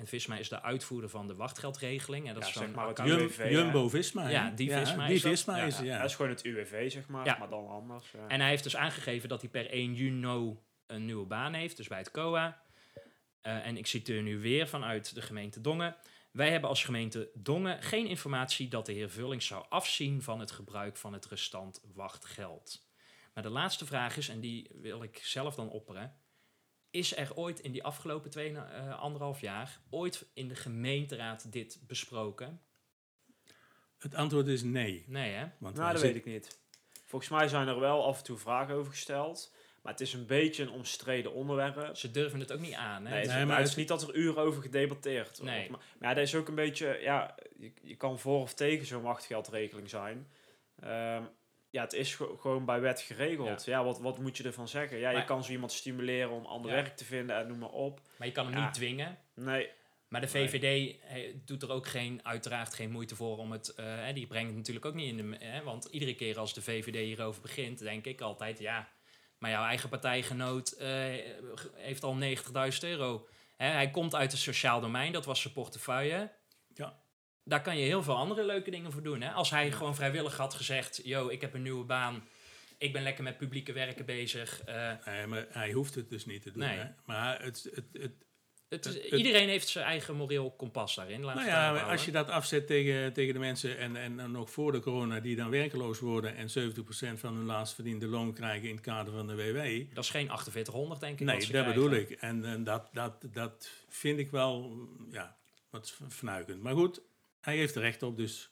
En 0.00 0.06
Visma 0.06 0.36
is 0.36 0.48
de 0.48 0.62
uitvoerder 0.62 1.10
van 1.10 1.26
de 1.26 1.34
wachtgeldregeling. 1.34 2.28
En 2.28 2.34
dat 2.34 2.42
Ja, 2.42 2.48
is 2.48 2.54
zeg 2.54 2.72
maar 2.72 2.88
het 2.88 2.98
UWV? 2.98 3.50
Jumbo-Visma. 3.50 4.28
Ja, 4.28 4.50
die 4.50 4.72
Visma 4.72 5.06
die 5.06 5.14
is 5.16 5.22
dat. 5.22 5.30
Visma 5.30 5.56
Ja. 5.56 5.64
is 5.64 5.76
het, 5.76 5.86
ja. 5.86 5.96
Dat 5.98 6.08
is 6.08 6.14
gewoon 6.14 6.30
het 6.30 6.44
UWV, 6.44 6.90
zeg 6.90 7.08
maar, 7.08 7.24
Ja. 7.24 7.36
maar 7.38 7.48
dan 7.48 7.68
anders. 7.68 8.10
ja. 8.10 8.26
En 8.28 8.40
hij 8.40 8.48
heeft 8.48 8.62
dus 8.62 8.76
aangegeven 8.76 9.28
dat 9.28 9.40
hij 9.40 9.50
per 9.50 9.66
1 9.72 9.94
juni 9.94 10.56
een 10.86 11.04
nieuwe 11.04 11.26
baan 11.26 11.52
heeft, 11.54 11.76
dus 11.76 11.88
bij 11.88 11.98
het 11.98 12.10
COA. 12.10 12.62
Eh, 13.40 13.66
en 13.66 13.76
ik 13.76 13.86
citeer 13.86 14.22
nu 14.22 14.38
weer 14.40 14.68
vanuit 14.68 15.14
de 15.14 15.22
gemeente 15.22 15.60
Dongen. 15.60 15.96
Wij 16.30 16.50
hebben 16.50 16.68
als 16.68 16.84
gemeente 16.84 17.30
Dongen 17.34 17.82
geen 17.82 18.06
informatie 18.06 18.68
dat 18.68 18.86
de 18.86 18.92
heer 18.92 19.10
Vullings 19.10 19.46
zou 19.46 19.64
afzien 19.68 20.22
van 20.22 20.40
het 20.40 20.50
gebruik 20.50 20.96
van 20.96 21.12
het 21.12 21.26
restant 21.26 21.80
wachtgeld. 21.94 22.86
Maar 23.34 23.42
de 23.42 23.50
laatste 23.50 23.86
vraag 23.86 24.16
is, 24.16 24.28
en 24.28 24.40
die 24.40 24.70
wil 24.74 25.02
ik 25.02 25.18
zelf 25.22 25.54
dan 25.54 25.68
opperen. 25.70 26.14
Is 26.90 27.16
er 27.16 27.36
ooit 27.36 27.60
in 27.60 27.72
die 27.72 27.84
afgelopen 27.84 28.30
twee, 28.30 28.56
eh, 28.56 28.98
anderhalf 29.00 29.40
jaar, 29.40 29.80
ooit 29.90 30.26
in 30.34 30.48
de 30.48 30.54
gemeenteraad 30.54 31.52
dit 31.52 31.78
besproken? 31.86 32.60
Het 33.98 34.14
antwoord 34.14 34.46
is 34.46 34.62
nee. 34.62 35.04
Nee, 35.06 35.32
hè? 35.32 35.44
Want 35.58 35.76
Nou, 35.76 35.90
dat 35.92 36.00
zit- 36.00 36.12
weet 36.12 36.26
ik 36.26 36.32
niet. 36.32 36.58
Volgens 37.04 37.30
mij 37.30 37.48
zijn 37.48 37.68
er 37.68 37.80
wel 37.80 38.04
af 38.06 38.18
en 38.18 38.24
toe 38.24 38.38
vragen 38.38 38.74
over 38.74 38.92
gesteld. 38.92 39.54
Maar 39.82 39.92
het 39.92 40.00
is 40.00 40.12
een 40.12 40.26
beetje 40.26 40.62
een 40.62 40.70
omstreden 40.70 41.32
onderwerp. 41.32 41.96
Ze 41.96 42.10
durven 42.10 42.40
het 42.40 42.52
ook 42.52 42.60
niet 42.60 42.74
aan, 42.74 43.06
hè? 43.06 43.14
Nee, 43.14 43.26
Nee, 43.26 43.36
maar 43.36 43.46
maar 43.46 43.58
het 43.58 43.68
is 43.68 43.74
niet 43.74 43.88
dat 43.88 44.02
er 44.08 44.14
uren 44.14 44.42
over 44.42 44.62
gedebatteerd 44.62 45.38
wordt. 45.38 45.52
Nee. 45.54 45.70
Maar, 45.70 45.80
maar 45.98 46.08
ja, 46.08 46.14
dat 46.14 46.24
is 46.24 46.34
ook 46.34 46.48
een 46.48 46.54
beetje... 46.54 46.98
Ja, 47.00 47.34
je, 47.58 47.72
je 47.82 47.96
kan 47.96 48.18
voor 48.18 48.40
of 48.40 48.54
tegen 48.54 48.86
zo'n 48.86 49.02
wachtgeldregeling 49.02 49.88
zijn. 49.90 50.28
Ehm, 50.80 51.22
ja, 51.70 51.82
het 51.82 51.92
is 51.92 52.14
ge- 52.14 52.36
gewoon 52.40 52.64
bij 52.64 52.80
wet 52.80 53.00
geregeld. 53.00 53.64
Ja, 53.64 53.84
wat, 53.84 53.98
wat 54.00 54.18
moet 54.18 54.36
je 54.36 54.42
ervan 54.44 54.68
zeggen? 54.68 54.98
Ja, 54.98 55.10
je 55.10 55.24
kan 55.24 55.44
zo 55.44 55.50
iemand 55.52 55.72
stimuleren 55.72 56.30
om 56.30 56.44
ander 56.46 56.70
Ja. 56.70 56.76
werk 56.82 56.96
te 56.96 57.04
vinden 57.04 57.36
en 57.36 57.46
noem 57.48 57.58
maar 57.58 57.68
op. 57.70 58.00
Maar 58.18 58.26
je 58.26 58.32
kan 58.32 58.46
hem 58.46 58.54
Ja. 58.56 58.64
niet 58.64 58.74
dwingen. 58.74 59.18
Nee, 59.34 59.70
Maar 60.08 60.20
de 60.20 60.28
VVD 60.28 60.96
eh, 61.08 61.34
doet 61.44 61.62
er 61.62 61.70
ook 61.70 61.86
geen, 61.86 62.20
uiteraard 62.22 62.74
geen 62.74 62.90
moeite 62.90 63.16
voor 63.16 63.36
om 63.38 63.52
het... 63.52 63.74
eh, 63.74 63.84
hè, 63.86 64.12
die 64.12 64.26
brengt 64.26 64.48
het 64.48 64.56
natuurlijk 64.56 64.86
ook 64.86 64.94
niet 64.94 65.18
in 65.18 65.30
de... 65.30 65.36
Hè, 65.44 65.62
want 65.62 65.84
iedere 65.84 66.14
keer 66.14 66.38
als 66.38 66.54
de 66.54 66.62
VVD 66.62 66.94
hierover 66.96 67.42
begint, 67.42 67.78
denk 67.78 68.04
ik 68.06 68.20
altijd... 68.20 68.58
Ja, 68.58 68.88
maar 69.38 69.50
jouw 69.50 69.64
eigen 69.64 69.88
partijgenoot 69.88 70.70
eh, 70.70 70.88
heeft 71.74 72.02
al 72.02 72.16
90.000 72.20 72.78
euro. 72.80 73.28
Hè, 73.56 73.66
hij 73.66 73.90
komt 73.90 74.14
uit 74.14 74.32
het 74.32 74.40
sociaal 74.40 74.80
domein, 74.80 75.12
dat 75.12 75.24
was 75.24 75.40
zijn 75.40 75.54
portefeuille. 75.54 76.30
Daar 77.50 77.62
kan 77.62 77.78
je 77.78 77.84
heel 77.84 78.02
veel 78.02 78.16
andere 78.16 78.44
leuke 78.44 78.70
dingen 78.70 78.92
voor 78.92 79.02
doen. 79.02 79.20
Hè? 79.20 79.30
Als 79.30 79.50
hij 79.50 79.72
gewoon 79.72 79.94
vrijwillig 79.94 80.36
had 80.36 80.54
gezegd... 80.54 81.00
Yo, 81.04 81.28
ik 81.28 81.40
heb 81.40 81.54
een 81.54 81.62
nieuwe 81.62 81.84
baan. 81.84 82.24
Ik 82.78 82.92
ben 82.92 83.02
lekker 83.02 83.24
met 83.24 83.36
publieke 83.38 83.72
werken 83.72 84.04
bezig. 84.04 84.62
eh, 84.64 84.92
Nee, 85.06 85.26
maar 85.26 85.46
hij 85.50 85.72
hoeft 85.72 85.94
het 85.94 86.08
dus 86.10 86.26
niet 86.26 86.42
te 86.42 86.50
doen. 86.50 86.62
Nee. 86.62 86.78
Hè? 86.78 86.84
Maar 87.04 87.42
het, 87.42 87.70
het, 87.92 88.12
het, 88.68 88.86
is, 88.86 88.98
iedereen 88.98 89.48
heeft 89.48 89.68
zijn 89.68 89.84
eigen 89.84 90.16
moreel 90.16 90.50
kompas 90.50 90.94
daarin. 90.94 91.24
Laat 91.24 91.34
nou 91.34 91.46
ja, 91.46 91.80
als 91.82 92.04
je 92.04 92.10
dat 92.10 92.28
afzet 92.28 92.66
tegen, 92.66 93.12
tegen 93.12 93.32
de 93.32 93.38
mensen 93.40 93.78
en, 93.78 93.96
en 93.96 94.16
dan 94.16 94.30
nog 94.30 94.50
voor 94.50 94.72
de 94.72 94.80
corona 94.80 95.20
die 95.20 95.36
dan 95.36 95.50
werkeloos 95.50 95.98
worden 96.00 96.36
en 96.36 96.48
70% 96.48 97.18
van 97.18 97.34
hun 97.34 97.44
laatst 97.44 97.74
verdiende 97.74 98.06
loon 98.06 98.32
krijgen 98.32 98.68
in 98.68 98.74
het 98.74 98.84
kader 98.84 99.12
van 99.12 99.26
de 99.26 99.34
WW. 99.34 99.94
Dat 99.94 100.04
is 100.04 100.10
geen 100.10 100.26
4800, 100.26 101.00
denk 101.00 101.20
ik. 101.20 101.26
Nee, 101.26 101.38
dat 101.38 101.48
krijgen. 101.48 101.74
bedoel 101.74 101.92
ik. 101.92 102.10
En, 102.10 102.44
en 102.44 102.64
dat, 102.64 102.88
dat, 102.92 103.14
dat 103.32 103.70
vind 103.88 104.18
ik 104.18 104.30
wel 104.30 104.78
ja, 105.10 105.36
wat 105.70 105.96
fnuikend. 106.08 106.62
Maar 106.62 106.74
goed, 106.74 107.00
hij 107.40 107.56
heeft 107.56 107.74
er 107.74 107.80
recht 107.82 108.02
op, 108.02 108.16
dus 108.16 108.50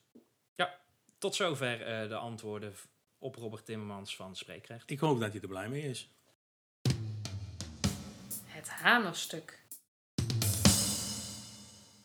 Tot 1.18 1.34
zover 1.34 1.82
eh, 1.82 2.08
de 2.08 2.14
antwoorden 2.16 2.72
op 3.18 3.34
Robert 3.36 3.64
Timmermans 3.64 4.16
van 4.16 4.36
Spreekrecht. 4.36 4.90
ik 4.90 4.98
hoop 4.98 5.20
dat 5.20 5.32
hij 5.32 5.40
er 5.40 5.48
blij 5.48 5.68
mee 5.68 5.82
is. 5.82 6.10
Het 8.44 8.68
hamerstuk. 8.68 9.66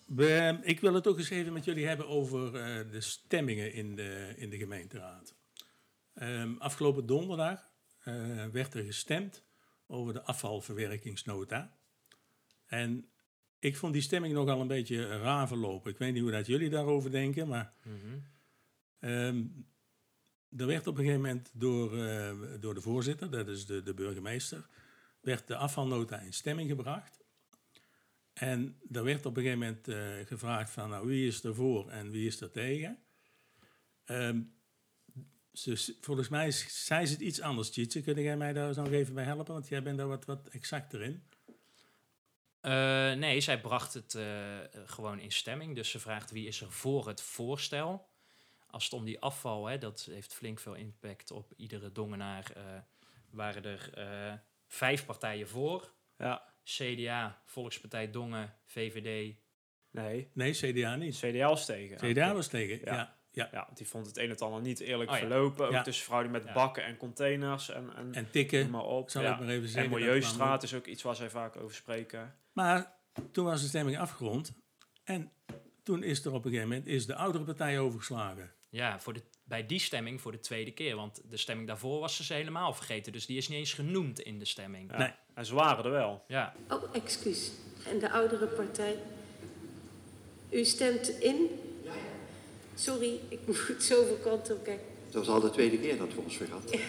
We- 0.06 0.60
ik 0.62 0.80
wil 0.80 0.94
het 0.94 1.08
ook 1.08 1.18
eens 1.18 1.30
even 1.30 1.54
met 1.54 1.66
jullie 1.66 1.88
hebben 1.88 2.08
over 2.08 2.56
eh, 2.56 2.92
de 2.92 3.02
stemmingen 3.02 3.74
in 3.74 3.96
de, 3.96 4.34
in 4.38 4.50
de 4.50 4.58
gemeenteraad. 4.58 5.36
Ehm, 6.14 6.56
afgelopen 6.58 7.06
donderdag 7.06 7.70
eh, 8.00 8.46
werd 8.48 8.74
er 8.74 8.84
gestemd 8.84 9.44
over 9.88 10.14
de 10.14 10.22
afvalverwerkingsnota. 10.24 11.78
En 12.66 13.12
ik 13.64 13.78
vond 13.78 13.94
die 13.94 14.02
stemming 14.02 14.34
nogal 14.34 14.62
een 14.62 14.68
beetje 14.68 15.18
raar 15.18 15.48
verlopen. 15.48 15.92
Ik 15.92 15.98
weet 15.98 16.14
niet 16.14 16.22
hoe 16.22 16.32
dat 16.32 16.46
jullie 16.46 16.70
daarover 16.70 17.12
denken, 17.12 17.48
maar. 17.48 17.74
Ehm, 19.00 19.44
er 20.58 20.66
werd 20.66 20.88
op 20.88 20.98
een 20.98 21.04
gegeven 21.04 21.22
moment 21.22 21.50
door, 21.54 21.98
eh, 21.98 22.36
door 22.60 22.74
de 22.74 22.82
voorzitter, 22.82 23.32
dat 23.32 23.48
is 23.48 23.66
de, 23.66 23.84
de 23.84 23.94
burgemeester, 23.94 24.66
werd 25.22 25.48
de 25.48 25.56
afvalnota 25.56 26.20
in 26.20 26.34
stemming 26.34 26.70
gebracht. 26.70 27.24
En 28.34 28.80
er 28.92 29.04
werd 29.04 29.26
op 29.26 29.38
een 29.38 29.44
gegeven 29.44 29.66
moment 29.66 29.88
eh, 29.88 30.28
gevraagd 30.28 30.72
van 30.72 30.90
nou, 30.90 31.08
wie 31.08 31.28
is 31.28 31.44
er 31.44 31.56
voor 31.56 31.90
en 31.90 32.12
wie 32.12 32.28
is 32.28 32.42
er 32.42 32.52
tegen. 32.52 32.98
Ze, 35.54 35.96
volgens 36.02 36.30
mij 36.30 36.52
zei 36.52 37.06
ze 37.06 37.14
het 37.14 37.22
iets 37.22 37.42
anders, 37.42 37.70
Tjitse. 37.70 38.02
Kun 38.02 38.22
jij 38.22 38.38
mij 38.38 38.54
daar 38.54 38.68
eens 38.68 38.78
nog 38.78 38.92
even 38.92 39.14
bij 39.14 39.24
helpen? 39.24 39.54
Want 39.54 39.68
jij 39.68 39.84
bent 39.84 39.98
daar 39.98 40.08
wat, 40.08 40.26
wat 40.26 40.48
exacter 40.48 41.02
in. 41.02 41.24
Eh, 42.64 43.14
nee, 43.14 43.42
zij 43.42 43.62
bracht 43.62 43.94
het 43.94 44.16
eh, 44.16 44.58
gewoon 44.86 45.20
in 45.20 45.32
stemming. 45.32 45.76
Dus 45.76 45.90
ze 45.90 46.00
vraagt 46.00 46.32
wie 46.32 46.48
is 46.48 46.62
er 46.62 46.72
voor 46.72 47.08
het 47.08 47.22
voorstel. 47.22 48.08
Als 48.70 48.84
het 48.84 48.94
om 48.94 49.06
die 49.06 49.20
afval, 49.20 49.66
hè, 49.66 49.78
dat 49.78 50.08
heeft 50.12 50.34
flink 50.34 50.60
veel 50.60 50.74
impact 50.74 51.32
op 51.32 51.54
iedere 51.58 51.92
dongenaar, 51.92 52.52
eh, 52.56 52.64
waren 53.30 53.64
er 53.66 53.90
eh, 53.94 54.34
vijf 54.68 55.06
partijen 55.06 55.48
voor. 55.48 55.94
ja, 56.18 56.54
CDA, 56.64 57.42
Volkspartij 57.46 58.12
Dongen, 58.12 58.54
VVD. 58.66 59.36
nee. 59.92 60.30
Nee, 60.34 60.52
CDA 60.54 60.96
niet. 60.96 61.18
CDA 61.18 61.48
was 61.48 61.66
tegen. 61.66 61.98
CDA 62.14 62.34
was 62.34 62.48
tegen, 62.48 62.80
Ja. 62.84 62.94
ja. 62.94 63.16
Ja, 63.34 63.50
Ja, 63.52 63.68
die 63.74 63.88
vond 63.88 64.06
het 64.06 64.18
een 64.18 64.30
en 64.30 64.38
ander 64.38 64.62
niet 64.62 64.80
eerlijk 64.80 65.10
Oh 65.10 65.16
ja. 65.18 65.22
verlopen. 65.22 65.66
Ook 65.66 65.72
Ja. 65.72 65.82
tussen 65.82 66.04
verhouding 66.04 66.36
met 66.36 66.46
Ja. 66.46 66.54
bakken 66.54 66.84
en 66.86 66.98
containers 66.98 67.70
en, 67.70 67.96
en, 67.96 68.14
En 68.14 68.32
tikken, 68.32 68.70
maar 68.70 68.84
op. 68.84 69.10
zal 69.10 69.22
ja. 69.24 69.34
ik 69.34 69.40
maar 69.40 69.48
even 69.50 69.64
en 69.64 69.70
zeggen. 69.70 69.92
dat 69.92 70.00
Milieustraat 70.00 70.64
is 70.64 70.74
ook 70.74 70.86
iets 70.86 71.02
waar 71.04 71.16
zij 71.16 71.30
vaak 71.30 71.56
over 71.56 71.76
spreken. 71.76 72.36
Maar 72.52 72.94
toen 73.32 73.46
was 73.46 73.62
de 73.62 73.68
stemming 73.68 73.98
afgerond. 73.98 74.54
En 75.04 75.32
toen 75.84 76.04
is 76.04 76.26
er 76.26 76.32
op 76.34 76.46
een 76.46 76.52
gegeven 76.52 76.70
moment 76.70 76.88
is 76.88 77.06
de 77.06 77.16
oudere 77.16 77.44
partij 77.44 77.80
overgeslagen. 77.80 78.52
Ja, 78.70 79.00
voor 79.00 79.14
de, 79.14 79.22
bij 79.44 79.66
die 79.66 79.80
stemming 79.80 80.22
voor 80.22 80.32
de 80.32 80.40
tweede 80.40 80.72
keer. 80.72 80.96
Want 80.96 81.22
de 81.30 81.38
stemming 81.38 81.68
daarvoor 81.68 82.00
was 82.00 82.16
ze 82.16 82.24
ze 82.24 82.34
helemaal 82.34 82.74
vergeten. 82.74 83.12
Dus 83.12 83.26
die 83.26 83.38
is 83.38 83.48
niet 83.48 83.58
eens 83.58 83.74
genoemd 83.74 84.20
in 84.20 84.40
de 84.40 84.46
stemming. 84.46 84.92
Ja. 84.92 84.98
Nee. 84.98 85.12
En 85.34 85.46
ze 85.46 85.54
waren 85.56 85.86
er 85.86 85.92
wel. 85.92 86.24
Ja, 86.28 86.54
Oh, 86.70 86.84
excuus. 86.96 87.52
En 87.88 88.00
de 88.00 88.12
oudere 88.12 88.46
partij? 88.48 88.98
U 90.50 90.64
stemt 90.66 91.10
in? 91.10 91.50
Sorry, 92.76 93.20
ik 93.30 93.40
moet 93.46 93.76
zoveel 93.84 94.18
kanten 94.24 94.56
op 94.56 94.64
kijken. 94.64 94.86
Dat 95.10 95.26
was 95.26 95.36
al 95.36 95.40
de 95.40 95.50
tweede 95.50 95.80
keer 95.80 95.98
dat 95.98 96.14
we 96.14 96.22
ons 96.22 96.38
vergat. 96.38 96.74
Ik 96.74 96.86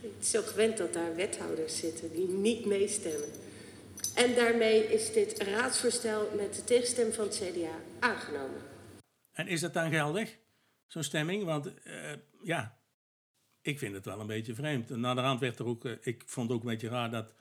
ben 0.00 0.24
zo 0.24 0.42
gewend 0.42 0.76
dat 0.76 0.92
daar 0.92 1.16
wethouders 1.16 1.78
zitten 1.78 2.12
die 2.12 2.28
niet 2.28 2.66
meestemmen. 2.66 3.28
En 4.14 4.34
daarmee 4.34 4.92
is 4.92 5.12
dit 5.12 5.38
raadsvoorstel 5.42 6.32
met 6.36 6.54
de 6.54 6.64
tegenstem 6.64 7.12
van 7.12 7.24
het 7.24 7.42
CDA 7.42 7.78
aangenomen. 7.98 8.60
En 9.32 9.46
is 9.46 9.60
dat 9.60 9.72
dan 9.72 9.90
geldig, 9.90 10.36
zo'n 10.86 11.02
stemming? 11.02 11.44
Want 11.44 11.82
eh, 11.82 12.12
ja, 12.42 12.78
ik 13.62 13.78
vind 13.78 13.94
het 13.94 14.04
wel 14.04 14.20
een 14.20 14.26
beetje 14.26 14.54
vreemd. 14.54 14.90
En 14.90 15.00
naderhand 15.00 15.40
werd 15.40 15.58
er 15.58 15.66
ook, 15.66 15.84
eh, 15.84 15.92
ik 16.00 16.22
vond 16.26 16.50
ook 16.50 16.60
een 16.60 16.68
beetje 16.68 16.88
raar 16.88 17.10
dat 17.10 17.34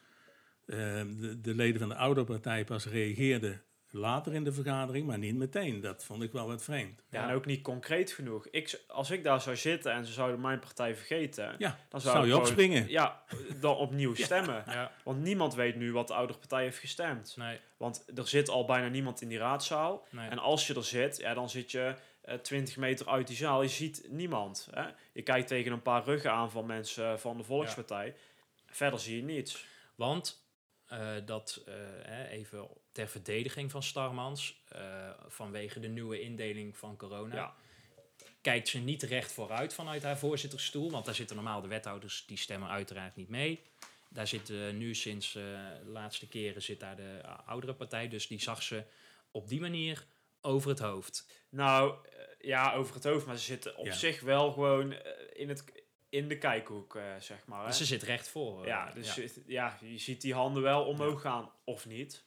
eh, 0.65 0.77
de, 1.19 1.41
de 1.41 1.55
leden 1.55 1.79
van 1.79 1.89
de 1.89 1.95
oudere 1.95 2.25
partij 2.25 2.65
pas 2.65 2.85
reageerden 2.85 3.61
later 3.91 4.34
in 4.34 4.44
de 4.44 4.51
vergadering, 4.51 5.08
maar 5.08 5.17
niet 5.17 5.36
meteen. 5.36 5.82
Dat 5.82 6.03
vond 6.06 6.24
ik 6.24 6.32
wel 6.32 6.48
wat 6.48 6.63
vreemd. 6.63 7.01
Ja, 7.10 7.27
en 7.29 7.36
ook 7.36 7.46
niet 7.46 7.62
concreet 7.62 8.12
genoeg. 8.12 8.48
Ik, 8.51 8.82
als 8.88 9.12
ik 9.12 9.24
daar 9.24 9.41
zou 9.41 9.56
zitten 9.56 9.91
en 9.91 10.06
ze 10.06 10.12
zouden 10.13 10.41
mijn 10.41 10.60
partij 10.60 10.96
vergeten, 10.96 11.56
Ja, 11.58 11.79
dan 11.89 12.01
zou 12.01 12.13
zou, 12.13 12.25
je 12.25 12.32
gewoon- 12.32 12.46
opspringen? 12.48 12.89
Ja, 12.89 13.24
dan 13.60 13.75
opnieuw 13.75 14.15
stemmen. 14.25 14.63
ja, 14.65 14.91
Want 15.03 15.22
niemand 15.24 15.56
weet 15.56 15.75
nu 15.75 15.91
wat 15.94 16.08
de 16.08 16.13
oudere 16.13 16.39
partij 16.39 16.63
heeft 16.63 16.77
gestemd. 16.77 17.34
nee, 17.38 17.60
Want 17.77 18.06
er 18.15 18.27
zit 18.27 18.50
al 18.50 18.65
bijna 18.65 18.88
niemand 18.88 19.22
in 19.22 19.27
die 19.29 19.38
raadzaal. 19.38 20.08
nee. 20.12 20.29
En 20.29 20.38
als 20.39 20.67
je 20.67 20.74
er 20.75 20.84
zit, 20.84 21.17
ja, 21.17 21.34
dan 21.34 21.50
zit 21.50 21.72
je 21.72 21.96
eh 22.22 22.36
20 22.36 22.77
meter 22.77 23.08
uit 23.08 23.27
die 23.27 23.36
zaal. 23.38 23.62
Je 23.62 23.67
ziet 23.70 24.06
niemand. 24.10 24.67
Hè? 24.72 24.86
Je 25.13 25.22
kijkt 25.22 25.48
tegen 25.48 25.72
een 25.72 25.82
paar 25.82 26.03
ruggen 26.03 26.32
aan 26.32 26.51
van 26.51 26.65
mensen 26.65 27.12
eh, 27.12 27.17
van 27.17 27.38
de 27.38 27.44
Volkspartij. 27.44 28.15
Verder 28.65 29.00
zie 29.00 29.15
je 29.15 29.24
niets. 29.24 29.65
Want 29.96 30.46
eh, 30.88 31.08
dat, 31.25 31.63
eh, 31.65 31.74
hè, 32.01 32.27
even 32.27 32.67
ter 32.97 33.07
verdediging 33.07 33.71
van 33.71 33.83
Starmans, 33.83 34.61
eh, 34.67 35.09
vanwege 35.27 35.79
de 35.79 35.87
nieuwe 35.87 36.21
indeling 36.21 36.77
van 36.77 36.97
corona, 36.97 37.35
Ja. 37.35 37.55
kijkt 38.41 38.67
ze 38.67 38.79
niet 38.79 39.03
recht 39.03 39.31
vooruit 39.31 39.73
vanuit 39.73 40.03
haar 40.03 40.17
voorzittersstoel. 40.17 40.91
Want 40.91 41.05
daar 41.05 41.15
zitten 41.15 41.35
normaal 41.35 41.61
de 41.61 41.67
wethouders, 41.67 42.25
die 42.27 42.37
stemmen 42.37 42.69
uiteraard 42.69 43.15
niet 43.15 43.29
mee. 43.29 43.61
Daar 44.09 44.27
zit 44.27 44.49
eh, 44.49 44.69
nu 44.69 44.95
sinds 44.95 45.35
eh, 45.35 45.43
de 45.83 45.89
laatste 45.89 46.27
keren 46.27 46.61
zit 46.61 46.79
daar 46.79 46.95
de 46.95 47.21
oudere 47.45 47.73
partij. 47.73 48.07
Dus 48.07 48.27
die 48.27 48.41
zag 48.41 48.63
ze 48.63 48.83
op 49.31 49.47
die 49.47 49.59
manier 49.59 50.05
over 50.41 50.69
het 50.69 50.79
hoofd. 50.79 51.45
Nou, 51.49 51.95
ja, 52.39 52.73
over 52.73 52.93
het 52.95 53.03
hoofd. 53.03 53.25
Maar 53.25 53.37
ze 53.37 53.43
zitten 53.43 53.77
op 53.77 53.85
Ja. 53.85 53.93
zich 53.93 54.19
wel 54.21 54.51
gewoon 54.51 54.93
in, 55.33 55.49
het, 55.49 55.63
in 56.09 56.27
de 56.27 56.37
kijkhoek, 56.37 56.99
zeg 57.19 57.45
maar. 57.45 57.65
Hè? 57.65 57.71
Ze 57.71 57.85
zit 57.85 58.03
recht 58.03 58.27
voor. 58.27 58.65
ja, 58.65 58.91
dus 58.91 59.19
ja, 59.45 59.77
je 59.81 59.97
ziet 59.97 60.21
die 60.21 60.33
handen 60.33 60.63
wel 60.63 60.85
omhoog 60.85 61.21
gaan, 61.21 61.51
of 61.63 61.85
niet. 61.85 62.25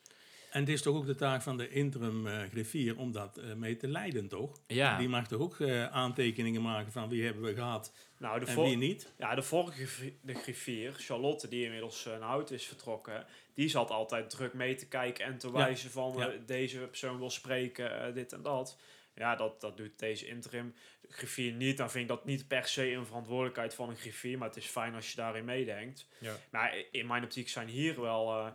En 0.51 0.61
het 0.61 0.69
is 0.69 0.83
toch 0.83 0.97
ook 0.97 1.07
de 1.07 1.15
taak 1.15 1.43
van 1.43 1.57
de 1.57 1.69
interim 1.69 2.27
eh, 2.27 2.43
griffier 2.51 2.99
om 2.99 3.13
dat 3.13 3.37
eh, 3.39 3.53
mee 3.55 3.77
te 3.77 3.89
leiden, 3.89 4.29
toch? 4.29 4.61
Ja. 4.67 4.99
Die 4.99 5.09
mag 5.09 5.27
toch 5.29 5.41
ook 5.41 5.61
eh, 5.61 5.87
aantekeningen 5.87 6.63
maken 6.63 6.93
van 6.93 7.09
wie 7.09 7.25
hebben 7.25 7.43
we 7.43 7.55
gehad 7.55 7.93
Nou, 8.19 8.41
de, 8.41 8.47
en 8.47 8.63
wie 8.63 8.77
niet? 8.77 9.13
ja, 9.19 9.35
de 9.35 9.43
vorige 9.43 10.13
de 10.23 10.35
griffier, 10.35 10.93
Charlotte, 10.93 11.49
die 11.49 11.65
inmiddels 11.65 12.07
eh, 12.07 12.13
naar 12.19 12.29
hout 12.29 12.51
is 12.51 12.67
vertrokken, 12.67 13.27
die 13.55 13.69
zat 13.69 13.91
altijd 13.91 14.31
druk 14.31 14.55
mee 14.55 14.75
te 14.75 14.89
kijken 14.89 15.25
en 15.25 15.39
te 15.39 15.47
Ja. 15.47 15.53
wijzen 15.53 15.91
van 15.91 16.15
Ja. 16.17 16.33
deze 16.47 16.79
persoon 16.79 17.19
wil 17.19 17.31
spreken, 17.31 18.15
dit 18.15 18.33
en 18.33 18.43
dat. 18.43 18.79
Ja, 19.15 19.37
dat, 19.37 19.61
dat 19.61 19.77
doet 19.77 19.99
deze 19.99 20.27
interim 20.27 20.75
griffier 21.09 21.53
niet. 21.53 21.77
Dan 21.77 21.91
vind 21.91 22.03
ik 22.03 22.09
dat 22.17 22.25
niet 22.25 22.49
per 22.49 22.67
se 22.67 22.93
een 22.93 23.07
verantwoordelijkheid 23.07 23.75
van 23.75 23.89
een 23.89 23.97
griffier, 23.97 24.39
maar 24.39 24.49
het 24.49 24.57
is 24.57 24.67
fijn 24.67 24.95
als 24.95 25.11
je 25.11 25.17
daarin 25.17 25.45
meedenkt. 25.45 26.07
Ja. 26.19 26.37
Maar 26.51 26.75
in 26.91 27.07
mijn 27.07 27.23
optiek 27.25 27.49
zijn 27.49 27.69
hier 27.69 28.01
wel 28.01 28.31
eh, 28.39 28.47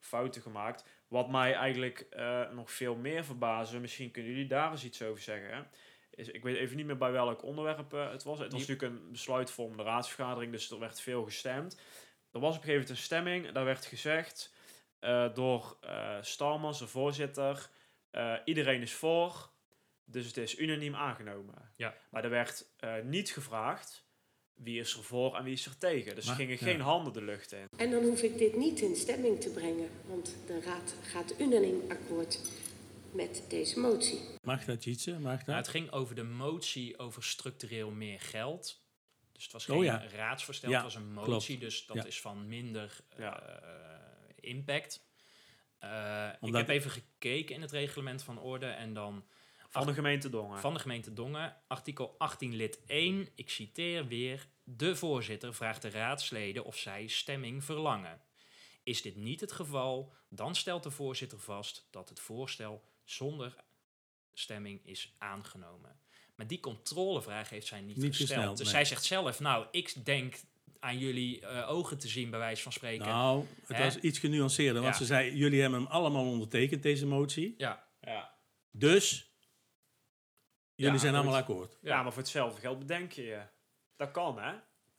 fouten 0.00 0.42
gemaakt. 0.42 0.84
Wat 1.08 1.30
mij 1.30 1.54
eigenlijk 1.54 2.00
eh, 2.00 2.50
nog 2.50 2.70
veel 2.70 2.96
meer 2.96 3.24
verbazen, 3.24 3.80
misschien 3.80 4.10
kunnen 4.10 4.32
jullie 4.32 4.48
daar 4.48 4.70
eens 4.70 4.84
iets 4.84 5.02
over 5.02 5.22
zeggen. 5.22 5.54
Hè? 5.54 5.62
Is, 6.10 6.28
ik 6.28 6.42
weet 6.42 6.56
even 6.56 6.76
niet 6.76 6.86
meer 6.86 6.96
bij 6.96 7.12
welk 7.12 7.42
onderwerp 7.42 7.94
eh, 7.94 8.10
het 8.10 8.22
was. 8.22 8.38
Het 8.38 8.52
was 8.52 8.66
natuurlijk 8.66 8.92
een 8.92 9.10
besluitvormende 9.12 9.82
raadsvergadering, 9.82 10.52
dus 10.52 10.70
er 10.70 10.78
werd 10.78 11.00
veel 11.00 11.24
gestemd. 11.24 11.80
Er 12.32 12.40
was 12.40 12.56
op 12.56 12.62
een 12.62 12.68
gegeven 12.68 12.72
moment 12.72 12.90
een 12.90 13.04
stemming, 13.04 13.52
daar 13.52 13.64
werd 13.64 13.84
gezegd 13.84 14.54
eh, 14.98 15.34
door 15.34 15.76
eh 15.80 16.16
Stalmans, 16.20 16.78
de 16.78 16.86
voorzitter, 16.86 17.70
iedereen 18.44 18.82
is 18.82 18.92
voor, 18.92 19.50
dus 20.04 20.26
het 20.26 20.36
is 20.36 20.58
unaniem 20.58 20.94
aangenomen. 20.94 21.72
Ja. 21.76 21.94
Maar 22.10 22.24
er 22.24 22.30
werd 22.30 22.66
niet 23.02 23.30
gevraagd 23.30 24.05
wie 24.56 24.80
is 24.80 24.94
er 24.96 25.02
voor 25.04 25.34
en 25.36 25.44
wie 25.44 25.52
is 25.52 25.66
er 25.66 25.78
tegen. 25.78 26.14
Dus 26.14 26.28
er 26.28 26.34
gingen 26.34 26.52
ja. 26.52 26.64
geen 26.66 26.80
handen 26.80 27.12
de 27.12 27.22
lucht 27.22 27.52
in. 27.52 27.68
En 27.76 27.90
dan 27.90 28.02
hoef 28.04 28.22
ik 28.22 28.38
dit 28.38 28.56
niet 28.56 28.80
in 28.80 28.96
stemming 28.96 29.40
te 29.40 29.50
brengen, 29.50 29.88
want 30.06 30.36
de 30.46 30.60
Raad 30.60 30.94
gaat 31.02 31.34
unaniem 31.40 31.82
akkoord 31.88 32.40
met 33.12 33.44
deze 33.48 33.78
motie. 33.80 34.20
Mag 34.42 34.64
dat, 34.64 34.84
Jitse? 34.84 35.10
Mag 35.12 35.22
Nou, 35.22 35.44
dat? 35.44 35.56
het 35.56 35.68
ging 35.68 35.90
over 35.90 36.14
de 36.14 36.22
motie 36.24 36.98
over 36.98 37.22
structureel 37.22 37.90
meer 37.90 38.20
geld. 38.20 38.84
Dus 39.32 39.42
het 39.44 39.52
was 39.52 39.64
geen 39.64 39.76
Oh 39.76 39.84
ja. 39.84 40.06
raadsvoorstel, 40.14 40.70
Ja, 40.70 40.74
het 40.74 40.84
was 40.84 40.94
een 40.94 41.12
motie. 41.12 41.28
klopt. 41.56 41.60
Dus 41.60 41.86
dat 41.86 41.96
Ja. 41.96 42.04
is 42.04 42.20
van 42.20 42.48
minder 42.48 42.96
eh, 43.16 43.32
impact. 44.40 45.04
Eh, 45.78 46.28
ik 46.40 46.54
heb 46.54 46.68
even 46.68 46.90
gekeken 46.90 47.54
in 47.54 47.60
het 47.60 47.70
reglement 47.70 48.22
van 48.22 48.38
orde 48.38 48.66
en 48.66 48.92
dan 48.94 49.24
Van 49.78 49.86
de 49.86 49.94
gemeente 49.94 50.30
Dongen. 50.30 50.58
van 50.60 50.74
de 50.74 50.80
gemeente 50.80 51.12
Dongen, 51.12 51.56
artikel 51.66 52.14
18 52.18 52.54
lid 52.54 52.80
1. 52.86 53.28
Ik 53.34 53.50
citeer 53.50 54.06
weer. 54.06 54.46
De 54.64 54.96
voorzitter 54.96 55.54
vraagt 55.54 55.82
de 55.82 55.90
raadsleden 55.90 56.64
of 56.64 56.76
zij 56.76 57.06
stemming 57.06 57.64
verlangen. 57.64 58.20
Is 58.82 59.02
dit 59.02 59.16
niet 59.16 59.40
het 59.40 59.52
geval, 59.52 60.12
dan 60.28 60.54
stelt 60.54 60.82
de 60.82 60.90
voorzitter 60.90 61.38
vast 61.38 61.86
dat 61.90 62.08
het 62.08 62.20
voorstel 62.20 62.82
zonder 63.04 63.54
stemming 64.34 64.80
is 64.86 65.14
aangenomen. 65.18 65.98
Maar 66.34 66.46
die 66.46 66.60
controlevraag 66.60 67.48
heeft 67.50 67.66
zij 67.66 67.80
niet, 67.80 67.96
Niet 67.96 68.16
gesteld. 68.16 68.28
gesteld, 68.28 68.56
dus 68.56 68.66
nee. 68.66 68.74
zij 68.74 68.84
zegt 68.84 69.04
zelf, 69.04 69.40
nou, 69.40 69.66
ik 69.70 70.04
denk 70.04 70.34
aan 70.78 70.98
jullie 70.98 71.40
eh, 71.40 71.70
ogen 71.70 71.98
te 71.98 72.08
zien, 72.08 72.30
bij 72.30 72.38
wijze 72.38 72.62
van 72.62 72.72
spreken. 72.72 73.06
Nou, 73.06 73.44
het 73.66 73.76
Hè? 73.76 73.84
was 73.84 73.96
iets 73.98 74.18
genuanceerder. 74.18 74.82
Want 74.82 74.94
Ja. 74.94 75.00
ze 75.00 75.06
zei, 75.06 75.36
jullie 75.36 75.60
hebben 75.60 75.78
hem 75.80 75.88
allemaal 75.88 76.24
ondertekend, 76.24 76.82
deze 76.82 77.06
motie. 77.06 77.54
Ja, 77.58 77.86
Ja. 78.00 78.34
Dus, 78.70 79.30
jullie 80.76 80.92
Ja, 80.92 80.98
zijn 80.98 81.14
allemaal 81.14 81.36
akkoord. 81.36 81.78
Ja, 81.80 82.02
maar 82.02 82.12
voor 82.12 82.22
hetzelfde 82.22 82.60
geld 82.60 82.78
bedenk 82.78 83.12
je 83.12 83.22
je. 83.22 83.40
Dat 83.96 84.10
kan, 84.10 84.38
hè? 84.38 84.50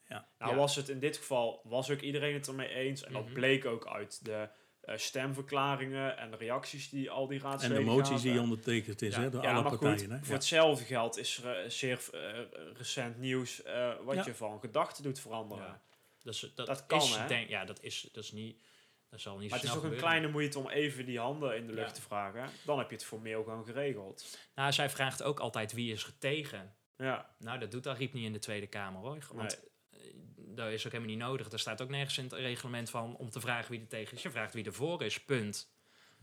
Ja. 0.09 0.27
Nou 0.39 0.51
Ja. 0.51 0.57
was 0.57 0.75
het 0.75 0.89
in 0.89 0.99
dit 0.99 1.17
geval, 1.17 1.61
was 1.63 1.89
ook 1.89 2.01
iedereen 2.01 2.33
het 2.33 2.47
ermee 2.47 2.69
eens. 2.69 3.03
En 3.03 3.13
dat 3.13 3.23
Mhm. 3.25 3.33
bleek 3.33 3.65
ook 3.65 3.87
uit 3.87 4.25
de 4.25 4.49
eh, 4.81 4.97
stemverklaringen 4.97 6.17
en 6.17 6.31
de 6.31 6.37
reacties 6.37 6.89
die 6.89 7.09
al 7.11 7.27
die 7.27 7.39
En 7.39 7.43
raadsleden 7.45 7.77
de 7.77 7.83
moties 7.91 8.21
die 8.21 8.39
ondertekend 8.41 9.01
is 9.01 9.15
Ja. 9.15 9.21
hè, 9.21 9.29
door 9.29 9.41
ja, 9.43 9.51
alle 9.53 9.61
maar 9.61 9.69
partijen. 9.71 9.99
goed, 9.99 10.09
hè? 10.09 10.17
voor 10.17 10.27
Ja. 10.27 10.33
hetzelfde 10.33 10.85
geld 10.85 11.17
is 11.17 11.37
er 11.43 11.57
eh, 11.63 11.69
zeer 11.69 11.99
eh, 12.11 12.39
recent 12.77 13.17
nieuws 13.17 13.63
eh, 13.63 13.93
wat 14.03 14.15
Ja. 14.15 14.23
je 14.25 14.35
van 14.35 14.59
gedachten 14.59 15.03
doet 15.03 15.19
veranderen. 15.19 15.63
Ja. 15.65 15.81
dus, 16.23 16.51
dat, 16.55 16.67
Dat 16.67 16.85
kan, 16.85 16.97
is, 16.99 17.15
hè? 17.15 17.27
denk, 17.27 17.49
ja, 17.49 17.65
dat 17.65 17.81
is, 17.83 18.09
dat 18.11 18.23
is 18.23 18.31
niet, 18.31 18.61
dat 19.09 19.21
zal 19.21 19.37
niet 19.37 19.49
Maar 19.49 19.59
het 19.59 19.67
is 19.69 19.75
ook 19.75 19.83
een 19.83 19.95
kleine 19.97 20.27
moeite 20.27 20.59
om 20.59 20.69
even 20.69 21.05
die 21.05 21.19
handen 21.19 21.55
in 21.57 21.67
de 21.67 21.73
lucht 21.73 21.87
Ja. 21.87 21.93
te 21.93 22.01
vragen. 22.01 22.49
Dan 22.65 22.77
heb 22.77 22.89
je 22.89 22.95
het 22.95 23.05
formeel 23.05 23.43
gewoon 23.43 23.65
geregeld. 23.65 24.37
Nou, 24.55 24.71
zij 24.71 24.89
vraagt 24.89 25.23
ook 25.23 25.39
altijd 25.39 25.73
wie 25.73 25.91
is 25.93 26.03
er 26.03 26.17
tegen. 26.17 26.75
Ja, 26.97 27.35
Nou, 27.39 27.59
dat 27.59 27.71
doet 27.71 27.87
Ariep 27.87 28.13
niet 28.13 28.25
in 28.25 28.33
de 28.33 28.39
Tweede 28.39 28.67
Kamer 28.67 29.01
hoor. 29.01 29.27
Want 29.33 29.61
eh, 29.91 29.99
dat 30.37 30.71
is 30.71 30.85
ook 30.85 30.91
helemaal 30.91 31.13
niet 31.15 31.23
nodig. 31.23 31.51
Er 31.51 31.59
staat 31.59 31.81
ook 31.81 31.89
nergens 31.89 32.17
in 32.17 32.23
het 32.23 32.33
reglement 32.33 32.89
van 32.89 33.15
om 33.17 33.29
te 33.29 33.39
vragen 33.39 33.71
wie 33.71 33.79
er 33.81 33.87
tegen 33.87 34.15
is. 34.17 34.21
Je 34.23 34.29
vraagt 34.31 34.53
wie 34.53 34.65
er 34.65 34.73
voor 34.73 35.03
is, 35.03 35.23
punt. 35.23 35.71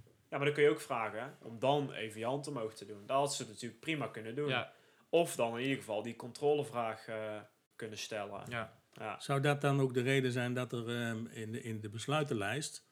ja 0.04 0.36
maar 0.36 0.44
dan 0.46 0.54
kun 0.54 0.62
je 0.62 0.70
ook 0.70 0.80
vragen 0.80 1.20
hè, 1.22 1.28
om 1.46 1.58
dan 1.58 1.92
even 1.92 2.18
je 2.20 2.26
hand 2.26 2.46
omhoog 2.46 2.74
te 2.74 2.86
doen. 2.86 3.06
Dat 3.06 3.16
had 3.16 3.34
ze 3.34 3.46
natuurlijk 3.46 3.80
prima 3.80 4.06
kunnen 4.06 4.34
doen. 4.34 4.48
Ja, 4.48 4.72
Of 5.08 5.34
dan 5.34 5.56
in 5.56 5.62
ieder 5.62 5.76
geval 5.78 6.02
die 6.02 6.16
controlevraag 6.16 7.06
eh, 7.08 7.40
kunnen 7.76 7.98
stellen. 7.98 8.42
ja. 8.48 8.82
Ja. 8.94 9.20
Zou 9.20 9.40
dat 9.40 9.60
dan 9.60 9.80
ook 9.80 9.94
de 9.94 10.02
reden 10.02 10.32
zijn 10.32 10.54
dat 10.54 10.72
er 10.72 10.88
ehm, 10.88 11.26
in, 11.26 11.52
de, 11.52 11.62
in 11.62 11.80
de 11.80 11.88
besluitenlijst, 11.88 12.86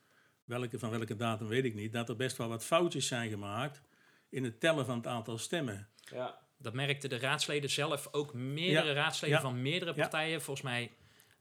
welke, 0.44 0.78
van 0.78 0.90
welke 0.90 1.16
datum 1.16 1.46
weet 1.46 1.64
ik 1.64 1.74
niet, 1.74 1.92
dat 1.92 2.08
er 2.08 2.16
best 2.16 2.36
wel 2.36 2.48
wat 2.48 2.64
foutjes 2.64 3.06
zijn 3.06 3.30
gemaakt 3.30 3.82
in 4.28 4.44
het 4.44 4.60
tellen 4.60 4.86
van 4.86 4.96
het 4.96 5.06
aantal 5.06 5.38
stemmen? 5.38 5.88
Ja. 6.10 6.38
Dat 6.58 6.72
merkten 6.72 7.08
de 7.10 7.18
raadsleden 7.18 7.70
zelf 7.70 8.08
ook. 8.12 8.34
Meerdere 8.34 8.86
Ja, 8.86 8.92
raadsleden 8.92 9.36
ja, 9.36 9.42
van 9.42 9.62
meerdere 9.62 9.92
ja. 9.94 10.00
partijen. 10.00 10.42
Volgens 10.42 10.66
mij 10.66 10.90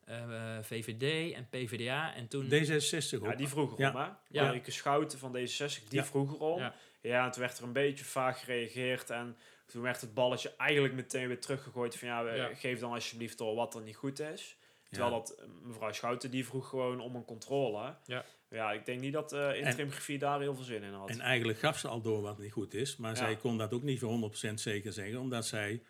eh, 0.05 0.57
VVD 0.61 1.33
en 1.33 1.47
PvdA. 1.49 2.15
En 2.15 2.27
toen... 2.27 2.45
D66 2.45 3.19
ook. 3.19 3.25
ja, 3.25 3.35
die 3.35 3.47
vroeg 3.47 3.77
Ja. 3.77 3.89
erom, 3.89 4.01
hè? 4.01 4.07
Ja. 4.29 4.43
Marike 4.43 4.71
Schouten 4.71 5.19
van 5.19 5.37
D66, 5.37 5.87
die 5.87 5.99
Ja. 5.99 6.05
vroeg 6.05 6.33
erom. 6.33 6.59
Ja. 6.59 6.73
Ja. 7.01 7.25
en 7.25 7.31
toen 7.31 7.41
werd 7.41 7.57
er 7.57 7.63
een 7.63 7.73
beetje 7.73 8.05
vaag 8.05 8.39
gereageerd. 8.39 9.09
En 9.09 9.37
toen 9.71 9.81
werd 9.81 10.01
het 10.01 10.13
balletje 10.13 10.53
eigenlijk 10.57 10.93
meteen 10.93 11.27
weer 11.27 11.39
teruggegooid 11.39 11.95
van... 11.95 12.07
Ja, 12.07 12.23
we- 12.23 12.31
Ja. 12.31 12.53
geef 12.53 12.79
dan 12.79 12.91
alsjeblieft 12.93 13.37
door 13.37 13.55
wat 13.55 13.75
er 13.75 13.81
niet 13.81 13.95
goed 13.95 14.19
is. 14.19 14.57
Terwijl 14.89 15.11
Ja. 15.11 15.17
dat 15.17 15.29
eh, 15.35 15.45
mevrouw 15.61 15.91
Schouten, 15.91 16.31
die 16.31 16.45
vroeg 16.45 16.69
gewoon 16.69 16.99
om 16.99 17.15
een 17.15 17.25
controle. 17.25 17.95
Ja. 18.05 18.25
Ja, 18.49 18.71
ik 18.71 18.85
denk 18.85 18.99
niet 19.01 19.13
dat 19.13 19.33
eh 19.33 19.55
interim 19.57 19.91
griffier 19.91 20.19
daar 20.19 20.39
heel 20.39 20.55
veel 20.55 20.63
zin 20.63 20.83
in 20.83 20.93
had. 20.93 21.09
En 21.09 21.19
eigenlijk 21.19 21.59
gaf 21.59 21.77
ze 21.79 21.87
al 21.87 22.01
door 22.01 22.21
wat 22.21 22.37
niet 22.39 22.51
goed 22.51 22.73
is, 22.73 22.97
maar 22.97 23.09
Ja. 23.11 23.15
zij 23.17 23.35
kon 23.35 23.57
dat 23.57 23.73
ook 23.73 23.83
niet 23.83 23.99
voor 23.99 24.09
100% 24.09 24.53
zeker 24.61 24.93
zeggen, 24.93 25.19
omdat 25.19 25.45
zij 25.45 25.83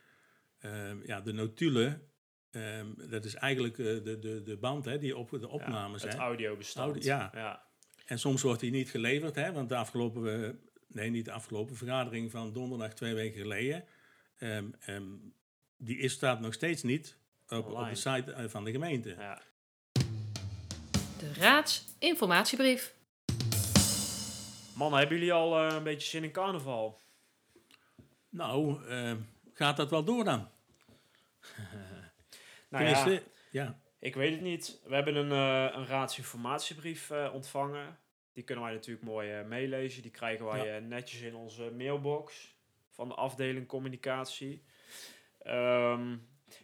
ehm, 0.59 0.97
ja, 1.05 1.21
de 1.21 1.31
notulen, 1.31 2.07
ehm, 2.51 2.87
dat 3.09 3.25
is 3.25 3.35
eigenlijk 3.35 3.77
eh, 3.77 3.85
de, 3.85 4.19
de, 4.19 4.41
de 4.41 4.57
band 4.57 4.85
hè, 4.85 4.97
die 4.97 5.17
op 5.17 5.29
de 5.29 5.47
opnames 5.49 6.01
ja, 6.01 6.07
het 6.07 6.17
hè. 6.17 6.23
audiobestand. 6.23 6.91
Audio- 6.93 7.09
ja. 7.11 7.31
ja. 7.33 7.63
En 8.05 8.19
soms 8.19 8.41
wordt 8.41 8.59
die 8.59 8.71
niet 8.71 8.89
geleverd, 8.89 9.35
hè, 9.35 9.51
want 9.51 9.69
de 9.69 9.75
afgelopen, 9.75 10.59
nee 10.93 11.09
niet 11.09 11.25
de 11.25 11.31
afgelopen 11.31 11.75
vergadering 11.75 12.31
van 12.31 12.53
donderdag 12.53 12.93
twee 12.93 13.13
weken 13.13 13.41
geleden, 13.41 13.85
ehm, 14.37 14.65
ehm, 14.79 15.03
die 15.77 15.97
is, 15.97 16.13
staat 16.13 16.39
nog 16.39 16.53
steeds 16.53 16.83
niet 16.83 17.17
op, 17.49 17.65
op 17.65 17.89
de 17.89 17.95
site 17.95 18.31
eh, 18.31 18.45
van 18.47 18.63
de 18.63 18.71
gemeente. 18.71 19.15
ja. 19.19 19.41
De 21.17 21.33
raadsinformatiebrief. 21.33 22.93
Mannen, 24.75 24.99
hebben 24.99 25.17
jullie 25.17 25.33
al 25.33 25.57
eh, 25.57 25.75
een 25.75 25.83
beetje 25.83 26.07
zin 26.07 26.23
in 26.23 26.31
carnaval? 26.31 26.99
Nou, 28.29 28.87
ehm, 28.87 29.17
gaat 29.53 29.77
dat 29.77 29.89
wel 29.89 30.03
door 30.03 30.23
dan? 30.23 30.47
Nou 32.69 32.85
ja, 32.85 33.19
ja. 33.51 33.79
ik 33.99 34.15
weet 34.15 34.31
het 34.31 34.41
niet. 34.41 34.79
We 34.85 34.95
hebben 34.95 35.15
een, 35.15 35.31
eh, 35.31 35.75
een 35.77 35.85
raadsinformatiebrief 35.85 37.09
eh, 37.09 37.33
ontvangen. 37.33 37.97
Die 38.33 38.43
kunnen 38.43 38.63
wij 38.63 38.73
natuurlijk 38.73 39.05
mooi 39.05 39.31
eh, 39.31 39.45
meelezen. 39.45 40.01
Die 40.01 40.11
krijgen 40.11 40.45
wij 40.45 40.65
Ja. 40.65 40.75
eh, 40.75 40.81
netjes 40.83 41.21
in 41.21 41.35
onze 41.35 41.71
mailbox 41.71 42.55
van 42.89 43.07
de 43.07 43.13
afdeling 43.15 43.67
communicatie. 43.67 44.63
Ehm, 45.41 46.17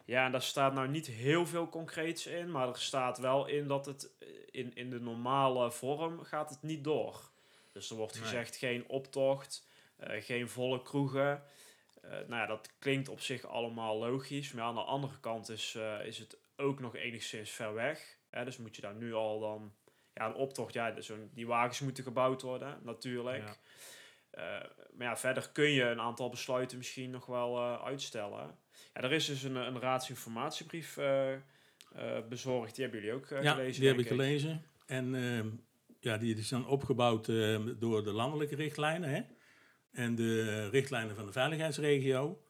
ja, 0.06 0.26
en 0.26 0.32
daar 0.32 0.42
staat 0.42 0.74
nou 0.74 0.88
niet 0.88 1.08
heel 1.08 1.46
veel 1.46 1.70
concreets 1.70 2.26
in, 2.28 2.52
maar 2.52 2.68
er 2.68 2.78
staat 2.80 3.18
wel 3.18 3.46
in 3.48 3.68
dat 3.68 3.86
het 3.86 4.12
eh, 4.20 4.28
in, 4.52 4.76
in 4.76 4.90
de 4.90 5.00
normale 5.00 5.72
vorm 5.72 6.24
gaat 6.24 6.50
het 6.50 6.62
niet 6.62 6.84
door. 6.84 7.30
Dus 7.72 7.90
er 7.90 7.96
wordt 7.96 8.14
Nee. 8.14 8.24
gezegd 8.24 8.56
geen 8.56 8.88
optocht, 8.88 9.68
geen 10.00 10.50
volle 10.50 10.82
kroegen. 10.82 11.44
Nou 12.02 12.28
ja, 12.30 12.46
dat 12.46 12.70
klinkt 12.80 13.10
op 13.10 13.20
zich 13.22 13.46
allemaal 13.46 13.98
logisch, 13.98 14.52
maar 14.52 14.64
aan 14.64 14.76
de 14.76 14.82
andere 14.82 15.20
kant 15.20 15.50
is, 15.50 15.78
is 16.04 16.18
het 16.18 16.38
ook 16.58 16.80
nog 16.80 16.96
enigszins 16.96 17.50
ver 17.52 17.74
weg. 17.74 18.18
Hè? 18.30 18.46
Dus 18.46 18.58
moet 18.58 18.76
je 18.76 18.82
daar 18.82 18.96
nu 18.96 19.14
al 19.14 19.40
dan... 19.40 19.74
Ja, 20.18 20.26
een 20.26 20.34
optocht, 20.34 20.74
ja, 20.74 20.92
dus 20.92 21.12
die 21.34 21.48
wagens 21.48 21.80
moeten 21.80 22.04
gebouwd 22.04 22.42
worden, 22.42 22.80
natuurlijk. 22.84 23.44
Ja. 23.44 23.56
Eh, 24.38 24.44
maar 24.94 25.08
ja, 25.08 25.18
verder 25.18 25.50
kun 25.52 25.70
je 25.70 25.84
een 25.84 26.00
aantal 26.00 26.30
besluiten 26.30 26.78
misschien 26.78 27.10
nog 27.10 27.26
wel 27.26 27.58
eh, 27.58 27.84
uitstellen. 27.86 28.58
Ja, 28.94 29.02
er 29.02 29.12
is 29.12 29.26
dus 29.26 29.44
een, 29.44 29.56
een 29.56 29.80
raadsinformatiebrief 29.80 30.98
eh, 30.98 31.34
bezorgd. 32.30 32.76
Die 32.76 32.84
hebben 32.84 33.02
jullie 33.02 33.16
ook 33.16 33.28
ja, 33.30 33.54
gelezen, 33.54 33.82
die 33.82 33.90
heb 33.90 34.00
ik 34.00 34.08
gelezen. 34.08 34.64
En 34.86 35.16
ehm, 35.16 35.48
ja, 36.00 36.18
die 36.18 36.36
is 36.36 36.50
dan 36.50 36.68
opgebouwd 36.68 37.28
ehm, 37.28 37.74
door 37.80 38.04
de 38.04 38.12
landelijke 38.12 38.56
richtlijnen 38.56 39.10
hè? 39.10 39.22
en 39.92 40.16
de 40.16 40.70
richtlijnen 40.70 41.16
van 41.16 41.26
de 41.26 41.32
veiligheidsregio. 41.32 42.42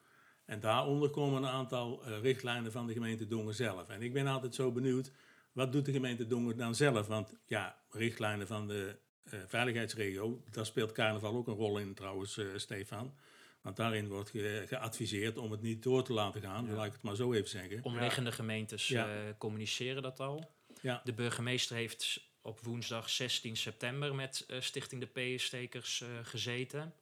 En 0.46 0.60
daaronder 0.60 1.10
komen 1.10 1.44
een 1.44 1.50
aantal 1.50 2.04
richtlijnen 2.06 2.72
van 2.72 2.88
de 2.88 2.94
gemeente 2.94 3.28
Dongen 3.28 3.56
zelf. 3.56 3.90
En 3.90 4.02
ik 4.02 4.14
ben 4.14 4.28
altijd 4.28 4.56
zo 4.56 4.72
benieuwd, 4.72 5.12
wat 5.58 5.72
doet 5.72 5.86
de 5.86 5.92
gemeente 5.92 6.28
Dongen 6.28 6.58
dan 6.58 6.76
zelf? 6.76 7.08
Want 7.08 7.34
ja, 7.46 7.82
richtlijnen 7.90 8.48
van 8.48 8.68
de 8.68 9.00
eh, 9.24 9.40
veiligheidsregio, 9.48 10.44
daar 10.52 10.66
speelt 10.66 10.92
carnaval 10.92 11.36
ook 11.36 11.48
een 11.48 11.54
rol 11.54 11.78
in 11.80 11.94
trouwens, 11.94 12.38
eh, 12.38 12.46
Stefan. 12.56 13.16
Want 13.62 13.76
daarin 13.76 14.08
wordt 14.08 14.30
ge- 14.30 14.64
geadviseerd 14.68 15.38
om 15.38 15.52
het 15.52 15.62
niet 15.62 15.84
door 15.84 16.04
te 16.04 16.14
laten 16.14 16.42
gaan, 16.42 16.74
laat 16.74 16.86
ik 16.86 16.92
het 16.94 17.02
maar 17.02 17.16
zo 17.16 17.34
even 17.34 17.50
zeggen. 17.50 17.84
Omliggende 17.84 18.32
gemeentes 18.32 18.88
Ja. 18.88 19.08
eh, 19.16 19.34
communiceren 19.38 20.02
dat 20.02 20.20
al. 20.20 20.52
Ja. 20.82 21.02
De 21.04 21.14
burgemeester 21.14 21.76
heeft 21.76 22.30
op 22.42 22.60
woensdag 22.60 23.10
16 23.10 23.58
september 23.58 24.16
met 24.16 24.46
Stichting 24.60 25.06
de 25.14 25.36
P-stekers 25.36 26.02
eh, 26.02 26.08
gezeten. 26.24 26.94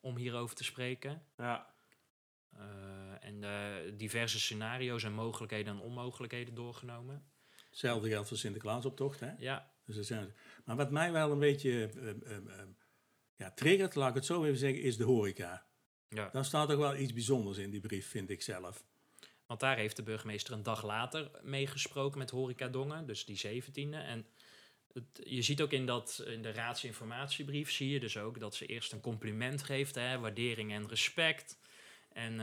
Om 0.00 0.16
hierover 0.16 0.56
te 0.56 0.64
spreken. 0.64 1.22
Ja, 1.36 1.74
en 3.20 3.44
diverse 3.96 4.40
scenario's 4.40 5.02
en 5.02 5.12
mogelijkheden 5.12 5.74
en 5.74 5.80
onmogelijkheden 5.80 6.54
doorgenomen. 6.54 7.24
Hetzelfde 7.76 8.08
geldt 8.08 8.28
voor 8.28 8.36
Sinterklaasoptocht, 8.36 9.20
hè? 9.20 9.30
Ja, 9.38 9.70
Dus 9.84 9.96
dat 9.96 10.04
zijn, 10.04 10.34
maar 10.64 10.76
wat 10.76 10.90
mij 10.90 11.12
wel 11.12 11.30
een 11.32 11.38
beetje 11.38 11.70
eh, 11.70 12.08
eh, 12.08 12.36
eh, 12.36 12.68
ja, 13.36 13.50
triggert, 13.50 13.94
laat 13.94 14.08
ik 14.08 14.14
het 14.14 14.24
zo 14.24 14.44
even 14.44 14.58
zeggen, 14.58 14.82
is 14.82 14.96
de 14.96 15.04
horeca. 15.04 15.66
Ja. 16.08 16.28
Daar 16.32 16.44
staat 16.44 16.68
toch 16.68 16.78
wel 16.78 16.96
iets 16.96 17.12
bijzonders 17.12 17.58
in 17.58 17.70
die 17.70 17.80
brief, 17.80 18.08
vind 18.08 18.30
ik 18.30 18.42
zelf. 18.42 18.84
Want 19.46 19.60
daar 19.60 19.76
heeft 19.76 19.96
de 19.96 20.02
burgemeester 20.02 20.52
een 20.52 20.62
dag 20.62 20.84
later 20.84 21.30
meegesproken 21.42 22.18
met 22.18 22.30
Horeca 22.30 22.68
Dongen, 22.68 23.06
dus 23.06 23.24
die 23.24 23.62
17e. 23.62 23.90
En 23.90 24.26
het, 24.92 25.20
je 25.24 25.42
ziet 25.42 25.60
ook 25.60 25.72
in, 25.72 25.86
dat, 25.86 26.24
in 26.26 26.42
de 26.42 26.52
raadsinformatiebrief, 26.52 27.70
zie 27.70 27.90
je 27.90 28.00
dus 28.00 28.16
ook 28.16 28.40
dat 28.40 28.54
ze 28.54 28.66
eerst 28.66 28.92
een 28.92 29.00
compliment 29.00 29.62
geeft, 29.62 29.94
hè, 29.94 30.18
waardering 30.18 30.72
en 30.72 30.88
respect. 30.88 31.58
En 32.12 32.40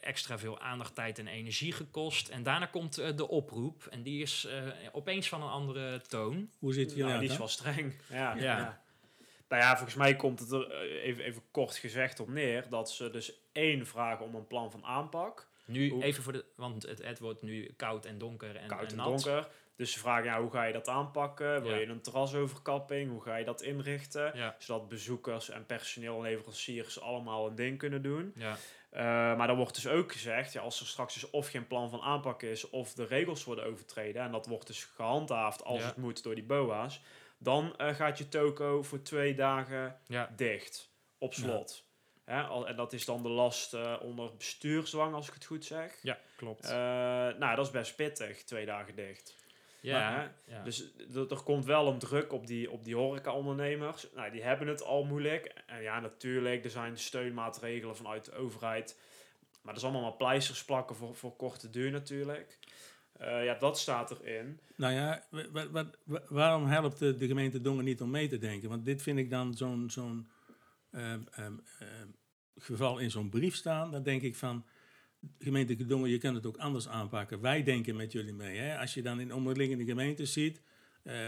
extra 0.00 0.38
veel 0.38 0.60
aandacht, 0.60 0.94
tijd 0.94 1.18
en 1.18 1.26
energie 1.26 1.72
gekost. 1.72 2.28
En 2.28 2.42
daarna 2.42 2.66
komt 2.66 2.98
eh, 2.98 3.16
de 3.16 3.28
oproep 3.28 3.86
en 3.90 4.02
die 4.02 4.22
is 4.22 4.44
eh, 4.44 4.62
opeens 4.92 5.28
van 5.28 5.42
een 5.42 5.48
andere 5.48 6.00
toon. 6.00 6.50
Hoe 6.58 6.72
zit 6.72 6.90
je 6.90 6.96
Nou, 6.96 7.08
nou, 7.08 7.20
die 7.20 7.30
is 7.30 7.38
wel 7.38 7.48
streng. 7.48 7.94
Ja, 8.08 8.34
Ja. 8.34 8.42
ja. 8.58 8.84
Nou 9.48 9.62
ja, 9.62 9.74
volgens 9.74 9.94
mij 9.96 10.16
komt 10.16 10.40
het 10.40 10.50
er 10.50 10.70
eh, 10.70 11.04
even, 11.04 11.24
even 11.24 11.42
kort 11.50 11.76
gezegd 11.76 12.20
op 12.20 12.28
neer 12.28 12.68
dat 12.68 12.90
ze 12.90 13.10
dus 13.10 13.32
één 13.52 13.86
vragen 13.86 14.24
om 14.24 14.34
een 14.34 14.46
plan 14.46 14.70
van 14.70 14.84
aanpak. 14.84 15.46
Nu 15.64 15.90
Hoe- 15.90 16.02
even 16.02 16.22
voor 16.22 16.32
de, 16.32 16.44
want 16.56 16.82
het, 16.82 17.02
het 17.04 17.18
wordt 17.18 17.42
nu 17.42 17.72
koud 17.76 18.04
en 18.04 18.18
donker 18.18 18.56
en, 18.56 18.68
koud 18.68 18.82
en 18.82 18.88
en 18.90 18.96
nat. 18.96 19.06
donker. 19.06 19.48
Dus 19.76 19.92
ze 19.92 19.98
vragen, 19.98 20.24
ja, 20.24 20.40
hoe 20.40 20.50
ga 20.50 20.64
je 20.64 20.72
dat 20.72 20.88
aanpakken? 20.88 21.62
Wil 21.62 21.70
Ja. 21.70 21.76
je 21.80 21.86
een 21.86 22.00
terrasoverkapping? 22.00 23.10
Hoe 23.10 23.22
ga 23.22 23.36
je 23.36 23.44
dat 23.44 23.62
inrichten? 23.62 24.32
Ja, 24.34 24.56
Zodat 24.58 24.88
bezoekers 24.88 25.50
en 25.50 25.66
personeel 25.66 26.16
en 26.16 26.22
leveranciers 26.22 27.00
allemaal 27.00 27.46
een 27.46 27.54
ding 27.54 27.78
kunnen 27.78 28.02
doen. 28.02 28.32
ja, 28.36 28.56
Eh, 28.96 29.02
maar 29.36 29.46
dan 29.46 29.56
wordt 29.56 29.74
dus 29.74 29.86
ook 29.88 30.12
gezegd, 30.12 30.52
ja, 30.52 30.60
als 30.60 30.80
er 30.80 30.86
straks 30.86 31.14
dus 31.14 31.30
of 31.30 31.48
geen 31.48 31.66
plan 31.66 31.90
van 31.90 32.00
aanpak 32.00 32.42
is, 32.42 32.70
of 32.70 32.92
de 32.94 33.04
regels 33.06 33.44
worden 33.44 33.64
overtreden, 33.64 34.22
en 34.22 34.30
dat 34.32 34.46
wordt 34.46 34.66
dus 34.66 34.84
gehandhaafd 34.84 35.64
als 35.64 35.80
Ja. 35.80 35.86
het 35.86 35.96
moet 35.96 36.22
door 36.22 36.34
die 36.34 36.44
BOA's, 36.44 37.00
dan 37.38 37.76
eh, 37.76 37.94
gaat 37.94 38.18
je 38.18 38.28
toko 38.28 38.82
voor 38.82 39.02
twee 39.02 39.34
dagen 39.34 40.00
ja, 40.06 40.32
dicht, 40.36 40.90
op 41.18 41.34
slot. 41.34 41.84
Hè, 42.24 42.42
al- 42.42 42.68
en 42.68 42.76
dat 42.76 42.92
is 42.92 43.04
dan 43.04 43.22
de 43.22 43.28
last 43.28 43.74
eh, 43.74 43.96
onder 44.02 44.36
bestuursdwang, 44.36 45.14
als 45.14 45.28
ik 45.28 45.34
het 45.34 45.44
goed 45.44 45.64
zeg. 45.64 45.98
ja, 46.02 46.18
klopt. 46.36 46.68
Nou, 47.38 47.56
dat 47.56 47.66
is 47.66 47.72
best 47.72 47.96
pittig, 47.96 48.44
twee 48.44 48.66
dagen 48.66 48.94
dicht. 48.94 49.34
Ja, 49.80 50.32
ja. 50.46 50.62
Dus 50.62 50.96
er 51.30 51.42
komt 51.44 51.64
wel 51.64 51.88
een 51.88 51.98
druk 51.98 52.32
op 52.32 52.46
die, 52.46 52.70
op 52.70 52.84
die 52.84 52.96
horeca-ondernemers. 52.96 54.06
Nou, 54.14 54.30
die 54.30 54.42
hebben 54.42 54.68
het 54.68 54.82
al 54.82 55.04
moeilijk. 55.04 55.62
En 55.66 55.82
ja, 55.82 56.00
natuurlijk, 56.00 56.64
er 56.64 56.70
zijn 56.70 56.98
steunmaatregelen 56.98 57.96
vanuit 57.96 58.24
de 58.24 58.34
overheid. 58.34 59.00
Maar 59.62 59.74
dat 59.74 59.82
is 59.82 59.88
allemaal 59.88 60.08
maar 60.08 60.18
pleisters 60.18 60.64
plakken 60.64 60.96
voor, 60.96 61.14
voor 61.14 61.36
korte 61.36 61.70
duur 61.70 61.90
natuurlijk. 61.90 62.58
Eh, 63.12 63.44
ja, 63.44 63.54
dat 63.54 63.78
staat 63.78 64.10
erin. 64.20 64.60
Nou 64.76 64.92
ja, 64.94 65.24
wa- 65.30 65.50
wa- 65.52 65.70
wa- 65.70 65.90
wa- 66.04 66.22
waarom 66.28 66.66
helpt 66.66 66.98
de, 66.98 67.16
de 67.16 67.26
gemeente 67.26 67.60
Dongen 67.60 67.84
niet 67.84 68.00
om 68.00 68.10
mee 68.10 68.28
te 68.28 68.38
denken? 68.38 68.68
Want 68.68 68.84
dit 68.84 69.02
vind 69.02 69.18
ik 69.18 69.30
dan 69.30 69.54
zo'n 69.54 69.90
zo'n 69.90 70.30
ehm, 70.90 71.20
ehm, 71.30 71.52
geval 72.56 72.98
in 72.98 73.10
zo'n 73.10 73.28
brief 73.30 73.54
staan. 73.54 73.90
Dan 73.90 74.02
denk 74.02 74.22
ik 74.22 74.36
van, 74.36 74.64
gemeente 75.38 75.86
Dongen, 75.86 76.10
je 76.10 76.18
kunt 76.18 76.36
het 76.36 76.46
ook 76.46 76.56
anders 76.56 76.88
aanpakken. 76.88 77.40
Wij 77.40 77.62
denken 77.62 77.96
met 77.96 78.12
jullie 78.12 78.34
mee. 78.34 78.58
Hè? 78.58 78.78
Als 78.78 78.94
je 78.94 79.02
dan 79.02 79.20
in 79.20 79.34
omliggende 79.34 79.84
gemeentes 79.84 80.32
ziet, 80.32 80.60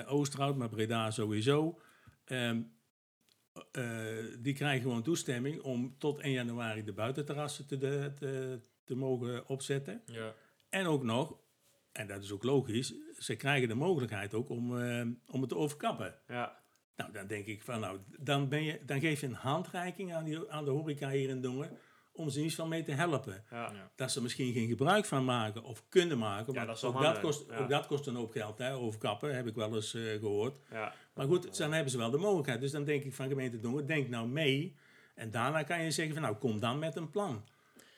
Oosterhout, 0.06 0.56
maar 0.56 0.68
Breda 0.68 1.10
sowieso... 1.10 1.80
ehm, 2.24 2.60
eh, 3.72 3.84
die 4.38 4.54
krijgen 4.54 4.82
gewoon 4.82 5.02
toestemming 5.02 5.60
om 5.60 5.94
tot 5.98 6.18
1 6.18 6.32
januari 6.32 6.84
de 6.84 6.92
buitenterrassen 6.92 7.66
te, 7.66 7.78
de, 7.78 8.12
te, 8.18 8.60
te 8.84 8.94
mogen 8.94 9.48
opzetten. 9.48 10.02
ja. 10.06 10.34
En 10.68 10.86
ook 10.86 11.02
nog, 11.02 11.36
en 11.92 12.06
dat 12.06 12.22
is 12.22 12.32
ook 12.32 12.42
logisch, 12.42 12.94
ze 13.18 13.36
krijgen 13.36 13.68
de 13.68 13.74
mogelijkheid 13.74 14.34
ook 14.34 14.48
om, 14.48 14.78
eh, 14.80 15.06
om 15.26 15.40
het 15.40 15.48
te 15.48 15.56
overkappen. 15.56 16.14
Ja, 16.28 16.62
Nou, 16.96 17.12
dan 17.12 17.26
denk 17.26 17.46
ik 17.46 17.62
van, 17.62 17.80
nou, 17.80 17.98
dan, 18.18 18.48
ben 18.48 18.64
je, 18.64 18.80
dan 18.86 19.00
geef 19.00 19.20
je 19.20 19.26
een 19.26 19.32
handreiking 19.32 20.14
aan, 20.14 20.24
die, 20.24 20.50
aan 20.50 20.64
de 20.64 20.70
horeca 20.70 21.10
hier 21.10 21.28
in 21.28 21.40
Dongen 21.40 21.70
om 22.18 22.28
ze 22.28 22.36
in 22.36 22.42
ieder 22.42 22.56
geval 22.56 22.70
mee 22.70 22.82
te 22.82 22.92
helpen. 22.92 23.44
ja. 23.50 23.90
Dat 23.94 24.12
ze 24.12 24.22
misschien 24.22 24.52
geen 24.52 24.68
gebruik 24.68 25.04
van 25.04 25.24
maken 25.24 25.62
of 25.62 25.82
kunnen 25.88 26.18
maken. 26.18 26.52
Ja, 26.52 26.64
dat 26.64 26.84
ook, 26.84 27.02
dat 27.02 27.20
kost, 27.20 27.44
ja. 27.48 27.56
ook 27.56 27.68
dat 27.68 27.86
kost 27.86 28.06
een 28.06 28.14
hoop 28.14 28.32
geld, 28.32 28.58
hè, 28.58 28.74
overkappen, 28.74 29.36
heb 29.36 29.46
ik 29.46 29.54
wel 29.54 29.74
eens 29.74 29.94
eh, 29.94 30.02
gehoord. 30.02 30.58
ja. 30.70 30.94
Maar 31.14 31.26
goed, 31.26 31.56
dan 31.56 31.72
hebben 31.72 31.90
ze 31.90 31.98
wel 31.98 32.10
de 32.10 32.18
mogelijkheid. 32.18 32.60
Dus 32.60 32.70
dan 32.70 32.84
denk 32.84 33.04
ik 33.04 33.14
van 33.14 33.28
gemeente 33.28 33.60
Dongen, 33.60 33.86
denk 33.86 34.08
nou 34.08 34.28
mee. 34.28 34.76
En 35.14 35.30
daarna 35.30 35.62
kan 35.62 35.82
je 35.82 35.90
zeggen 35.90 36.14
van, 36.14 36.22
nou, 36.22 36.36
kom 36.36 36.60
dan 36.60 36.78
met 36.78 36.96
een 36.96 37.10
plan. 37.10 37.44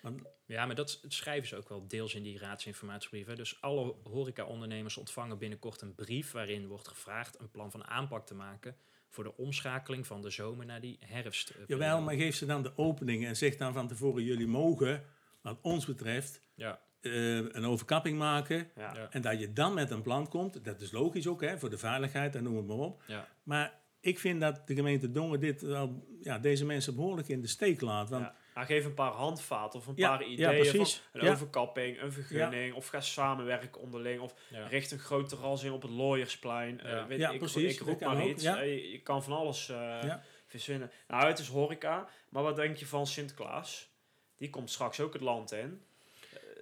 Want 0.03 0.23
Ja, 0.47 0.67
maar 0.67 0.75
dat 0.75 1.01
schrijven 1.09 1.49
ze 1.49 1.57
ook 1.57 1.69
wel 1.69 1.87
deels 1.89 2.15
in 2.15 2.23
die 2.23 2.39
raadsinformatiebrief. 2.39 3.27
Hè. 3.27 3.37
Dus 3.37 3.61
alle 3.61 3.95
horecaondernemers 4.05 4.97
ontvangen 4.97 5.39
binnenkort 5.39 5.81
een 5.81 5.95
brief 5.95 6.33
waarin 6.33 6.67
wordt 6.67 6.89
gevraagd 6.89 7.41
een 7.41 7.51
plan 7.51 7.71
van 7.71 7.87
aanpak 7.87 8.27
te 8.27 8.35
maken 8.35 8.77
voor 9.11 9.25
de 9.25 9.37
omschakeling 9.37 10.07
van 10.07 10.23
de 10.23 10.31
zomer 10.31 10.67
naar 10.67 10.81
die 10.81 10.99
herfst. 11.01 11.55
Jawel, 11.67 12.01
maar 12.01 12.15
geef 12.15 12.37
ze 12.37 12.47
dan 12.47 12.63
de 12.63 12.73
opening 12.77 13.27
en 13.27 13.37
zeg 13.37 13.57
dan 13.57 13.73
van 13.73 13.89
tevoren: 13.89 14.25
jullie 14.25 14.47
mogen, 14.47 15.05
wat 15.41 15.59
ons 15.63 15.87
betreft, 15.87 16.43
Ja, 16.55 16.81
eh, 17.01 17.37
een 17.37 17.65
overkapping 17.65 18.19
maken. 18.19 18.71
Ja. 18.77 18.95
Ja. 18.95 19.11
En 19.11 19.23
dat 19.23 19.41
je 19.41 19.53
dan 19.53 19.75
met 19.75 19.91
een 19.91 20.03
plan 20.03 20.29
komt, 20.29 20.65
dat 20.65 20.81
is 20.81 20.91
logisch 20.91 21.27
ook, 21.27 21.41
hè, 21.41 21.59
voor 21.59 21.71
de 21.71 21.79
veiligheid 21.79 22.35
en 22.35 22.43
noem 22.43 22.57
het 22.57 22.67
maar 22.67 22.77
op. 22.77 23.03
ja, 23.07 23.29
Maar 23.43 23.79
ik 24.01 24.19
vind 24.19 24.41
dat 24.41 24.67
de 24.67 24.75
gemeente 24.75 25.11
Dongen 25.11 25.41
dit 25.41 25.61
wel, 25.61 26.07
ja, 26.21 26.39
deze 26.39 26.65
mensen 26.65 26.95
behoorlijk 26.95 27.29
in 27.29 27.41
de 27.41 27.47
steek 27.49 27.81
laat. 27.81 28.09
Want 28.11 28.25
Ja. 28.25 28.35
Nou, 28.61 28.73
geef 28.73 28.85
een 28.85 28.95
paar 28.95 29.13
handvaten 29.13 29.79
of 29.81 29.87
een 29.87 29.93
Ja, 29.97 30.09
paar 30.09 30.21
ja, 30.23 30.27
ideeën 30.29 30.71
precies. 30.71 31.03
van 31.11 31.21
een 31.21 31.27
Ja. 31.27 31.33
overkapping, 31.33 32.01
een 32.03 32.13
vergunning, 32.13 32.75
of 32.75 32.87
ga 32.87 33.01
samenwerken 33.01 33.81
onderling, 33.81 34.21
of 34.21 34.35
ja. 34.49 34.67
richt 34.67 34.91
een 34.91 34.99
groot 34.99 35.29
terras 35.29 35.63
in 35.63 35.73
op 35.73 35.83
het 35.83 35.91
Looiersplein. 35.91 36.81
Eh, 36.81 36.91
Ja. 36.91 37.07
weet 37.07 37.19
Ja, 37.19 37.31
ik, 37.31 37.39
precies, 37.39 37.75
Ik 37.75 37.81
roep 37.81 38.01
maar 38.01 38.27
iets. 38.27 38.43
ja. 38.43 38.61
Eh, 38.63 38.91
je, 38.93 39.01
kan 39.03 39.23
van 39.23 39.33
alles 39.33 39.69
eh, 39.69 39.77
Ja. 39.77 40.23
verzinnen. 40.47 40.91
Nou, 41.09 41.27
het 41.27 41.39
is 41.39 41.49
horeca, 41.49 42.09
maar 42.29 42.43
wat 42.43 42.57
denk 42.57 42.77
je 42.77 42.87
van 42.87 43.07
Sinterklaas? 43.07 43.89
Die 44.37 44.51
komt 44.51 44.71
straks 44.71 45.01
ook 45.01 45.13
het 45.13 45.23
land 45.23 45.53
in. 45.53 45.83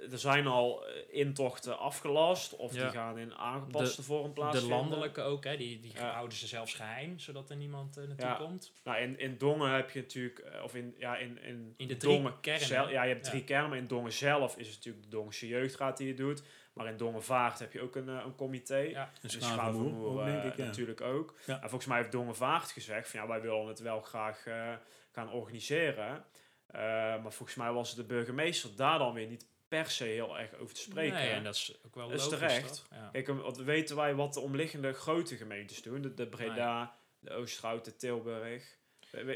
Eh, 0.07 0.13
Er 0.13 0.19
zijn 0.19 0.47
al 0.47 0.87
eh, 0.87 1.03
intochten 1.11 1.79
afgelast 1.79 2.57
of 2.57 2.75
Ja. 2.75 2.83
die 2.83 2.91
gaan 2.91 3.19
in 3.19 3.35
aangepaste 3.35 4.03
vorm 4.03 4.27
De 4.27 4.31
plaatsvinden. 4.33 4.77
landelijke 4.77 5.21
ook, 5.21 5.45
hè, 5.45 5.57
die, 5.57 5.81
die 5.81 5.93
Ja. 5.95 6.11
houden 6.13 6.39
ze 6.39 6.47
zelfs 6.47 6.75
geheim, 6.75 7.19
zodat 7.19 7.51
er 7.51 7.57
niemand 7.57 7.97
eh, 7.97 8.05
naartoe 8.07 8.27
Ja. 8.27 8.35
komt. 8.35 8.73
Nou, 8.85 8.99
in, 8.99 9.19
in 9.19 9.37
Dongen 9.39 9.71
heb 9.75 9.91
je 9.91 10.01
natuurlijk, 10.01 10.45
of 10.63 10.75
in, 10.75 10.95
ja, 10.99 11.17
in, 11.17 11.43
in, 11.43 11.75
In 11.77 11.89
de 11.89 11.97
drie 11.97 12.15
Dongen 12.17 12.41
kernen. 12.41 12.67
zel- 12.67 12.91
ja, 12.91 13.03
je 13.03 13.13
hebt 13.13 13.25
Ja. 13.25 13.31
drie 13.31 13.45
kernen, 13.45 13.69
maar 13.69 13.79
in 13.79 13.87
Dongen 13.87 14.13
zelf 14.13 14.57
is 14.57 14.67
het 14.67 14.77
natuurlijk 14.77 15.05
de 15.05 15.11
Dongense 15.11 15.47
Jeugdraad 15.49 15.97
die 15.97 16.09
het 16.09 16.17
doet. 16.17 16.43
Maar 16.73 16.87
in 16.87 16.97
Dongenvaart 16.97 17.59
heb 17.59 17.73
je 17.73 17.81
ook 17.81 17.97
een, 17.97 18.09
een 18.09 18.35
comité. 18.35 18.77
Ja. 18.77 19.03
een 19.03 19.09
En 19.23 19.31
Schavenmoer, 19.31 19.53
Schavenmoer 19.59 20.19
ook, 20.21 20.25
denk 20.25 20.43
ik, 20.45 20.57
ja. 20.57 20.65
natuurlijk 20.65 21.01
ook. 21.01 21.35
Ja. 21.47 21.55
En 21.55 21.61
volgens 21.69 21.87
mij 21.87 21.99
heeft 21.99 22.13
Dongenvaart 22.13 22.71
gezegd 22.71 23.11
van 23.11 23.21
ja, 23.21 23.27
wij 23.27 23.41
willen 23.41 23.67
het 23.67 23.79
wel 23.81 24.01
graag 24.01 24.47
eh, 24.47 24.73
gaan 25.13 25.33
organiseren. 25.33 26.25
Eh, 26.67 26.81
maar 26.81 27.33
volgens 27.33 27.55
mij 27.55 27.73
was 27.73 27.95
de 27.95 28.05
burgemeester 28.05 28.71
daar 28.77 28.99
dan 28.99 29.15
weer 29.15 29.27
niet 29.27 29.47
per 29.69 29.91
se 29.91 30.05
heel 30.05 30.39
erg 30.39 30.55
over 30.55 30.75
te 30.75 30.81
spreken. 30.81 31.15
Nee, 31.15 31.31
en 31.31 31.45
dat 31.45 31.55
is 31.55 31.79
ook 31.87 31.95
wel 31.95 32.09
Dat 32.09 32.19
is 32.19 32.25
logisch, 32.25 32.39
terecht. 32.39 32.87
Ja. 32.91 33.09
Kijk, 33.13 33.27
want 33.27 33.57
weten 33.57 33.97
wij 33.97 34.15
wat 34.15 34.35
de 34.35 34.41
omliggende 34.41 34.93
grote 34.93 35.37
gemeentes 35.37 35.83
doen? 35.83 36.03
De, 36.03 36.15
de 36.15 36.27
Breda, 36.27 36.99
de 37.19 37.31
Oosterhout, 37.31 37.85
de 37.85 37.97
Tilburg. 37.97 38.79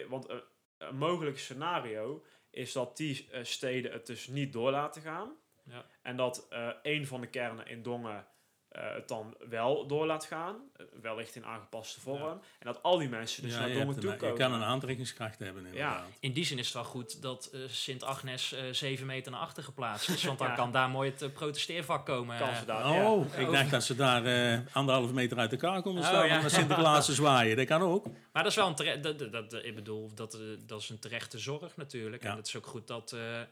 Want 0.08 0.26
eh, 0.26 0.36
een 0.78 0.96
mogelijk 0.96 1.38
scenario 1.38 2.24
is 2.50 2.72
dat 2.72 2.96
die 2.96 3.28
eh, 3.30 3.44
steden 3.44 3.92
het 3.92 4.06
dus 4.06 4.26
niet 4.26 4.52
door 4.52 4.70
laten 4.70 5.02
gaan. 5.02 5.36
Ja. 5.64 5.86
En 6.02 6.16
dat 6.16 6.46
eh 6.48 6.70
een 6.82 7.06
van 7.06 7.20
de 7.20 7.26
kernen 7.26 7.66
in 7.66 7.82
Dongen 7.82 8.26
eh, 8.72 8.94
het 8.94 9.08
dan 9.08 9.34
wel 9.48 9.86
door 9.86 10.06
laat 10.06 10.24
gaan. 10.24 10.56
eh, 10.76 10.86
wellicht 11.02 11.34
in 11.34 11.44
aangepaste 11.44 12.00
vorm. 12.00 12.22
Ja. 12.22 12.30
En 12.58 12.66
dat 12.66 12.82
al 12.82 12.98
die 12.98 13.08
mensen 13.08 13.42
dus 13.42 13.52
Ja, 13.52 13.58
naar 13.58 13.68
je, 13.68 13.78
Dongen 13.78 14.00
toe 14.00 14.10
je 14.10 14.16
komen. 14.16 14.36
kan 14.36 14.52
een 14.52 14.62
aantrekkingskracht 14.62 15.38
hebben 15.38 15.66
inderdaad. 15.66 16.04
In 16.20 16.32
die 16.32 16.44
zin 16.44 16.58
is 16.58 16.64
het 16.64 16.74
wel 16.74 16.84
goed 16.84 17.22
dat 17.22 17.46
eh, 17.52 17.60
Sint-Agnes 17.68 18.52
eh 18.52 18.62
zeven 18.72 19.06
meter 19.06 19.32
naar 19.32 19.40
achter 19.40 19.62
geplaatst 19.62 20.08
is. 20.08 20.24
Want 20.32 20.38
dan 20.38 20.54
kan 20.54 20.72
daar 20.72 20.88
mooi 20.90 21.10
het 21.10 21.22
eh, 21.22 21.28
protesteervak 21.32 22.06
komen. 22.06 22.38
Kan 22.38 22.48
eh. 22.48 22.58
ze 22.58 22.64
daar, 22.64 22.92
ja. 22.92 23.10
Oh, 23.10 23.38
ik 23.38 23.50
dacht 23.50 23.70
dat 23.70 23.84
ze 23.84 23.94
daar 23.96 24.24
eh 24.24 24.58
anderhalve 24.72 25.12
meter 25.12 25.38
uit 25.38 25.52
elkaar 25.52 25.82
konden 25.82 26.02
Oh, 26.02 26.08
staan 26.08 26.26
ja. 26.26 26.34
om 26.36 26.40
naar 26.40 26.50
Sinterklaas 26.50 27.06
te 27.06 27.12
zwaaien. 27.22 27.56
Dat 27.56 27.66
kan 27.66 27.82
ook. 27.82 28.04
Maar 28.32 28.42
dat 28.42 28.52
is 28.52 28.54
wel 28.58 28.66
een 28.66 28.74
terecht, 28.74 29.02
dat, 29.02 29.18
dat, 29.18 29.32
dat- 29.50 29.64
ik 29.64 29.74
bedoel, 29.74 30.10
dat, 30.14 30.34
eh, 30.34 30.40
dat 30.66 30.80
is 30.80 30.88
een 30.88 30.98
terechte 30.98 31.38
zorg 31.38 31.76
natuurlijk. 31.76 32.22
Ja. 32.22 32.30
En 32.30 32.36
het 32.36 32.46
is 32.46 32.56
ook 32.56 32.66
goed 32.66 32.86
dat 32.86 33.12
eh, 33.12 33.40
eh, 33.40 33.46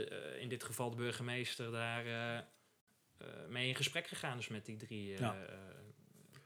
eh, 0.00 0.40
in 0.40 0.48
dit 0.48 0.64
geval 0.64 0.90
de 0.90 0.96
burgemeester 0.96 1.70
daar 1.72 2.04
eh, 2.06 2.36
eh, 2.36 2.42
mee 3.48 3.68
in 3.68 3.74
gesprek 3.74 4.06
gegaan 4.06 4.38
is 4.38 4.48
met 4.48 4.64
die 4.66 4.76
drie 4.76 5.12
eh, 5.14 5.20
Ja. 5.20 5.34
eh, 5.34 5.54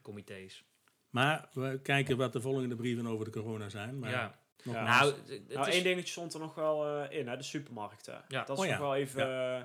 comité's. 0.02 0.64
Maar 1.10 1.48
we 1.52 1.80
kijken 1.82 2.16
wat 2.16 2.32
de 2.32 2.40
volgende 2.40 2.76
brieven 2.76 3.06
over 3.06 3.24
de 3.24 3.30
corona 3.30 3.68
zijn. 3.68 3.98
Maar 3.98 4.10
ja. 4.10 4.38
Nou, 4.64 5.12
d- 5.12 5.28
het 5.28 5.48
Nou, 5.48 5.68
is- 5.68 5.74
één 5.74 5.82
dingetje 5.82 6.10
stond 6.10 6.34
er 6.34 6.40
nog 6.40 6.54
wel 6.54 6.86
eh, 7.02 7.18
in, 7.18 7.28
hè, 7.28 7.36
de 7.36 7.42
supermarkten. 7.42 8.24
Ja. 8.28 8.44
Dat 8.44 8.56
is 8.58 8.64
Oh 8.64 8.68
nog 8.70 8.74
ja, 8.74 8.80
wel 8.80 8.94
even 8.94 9.56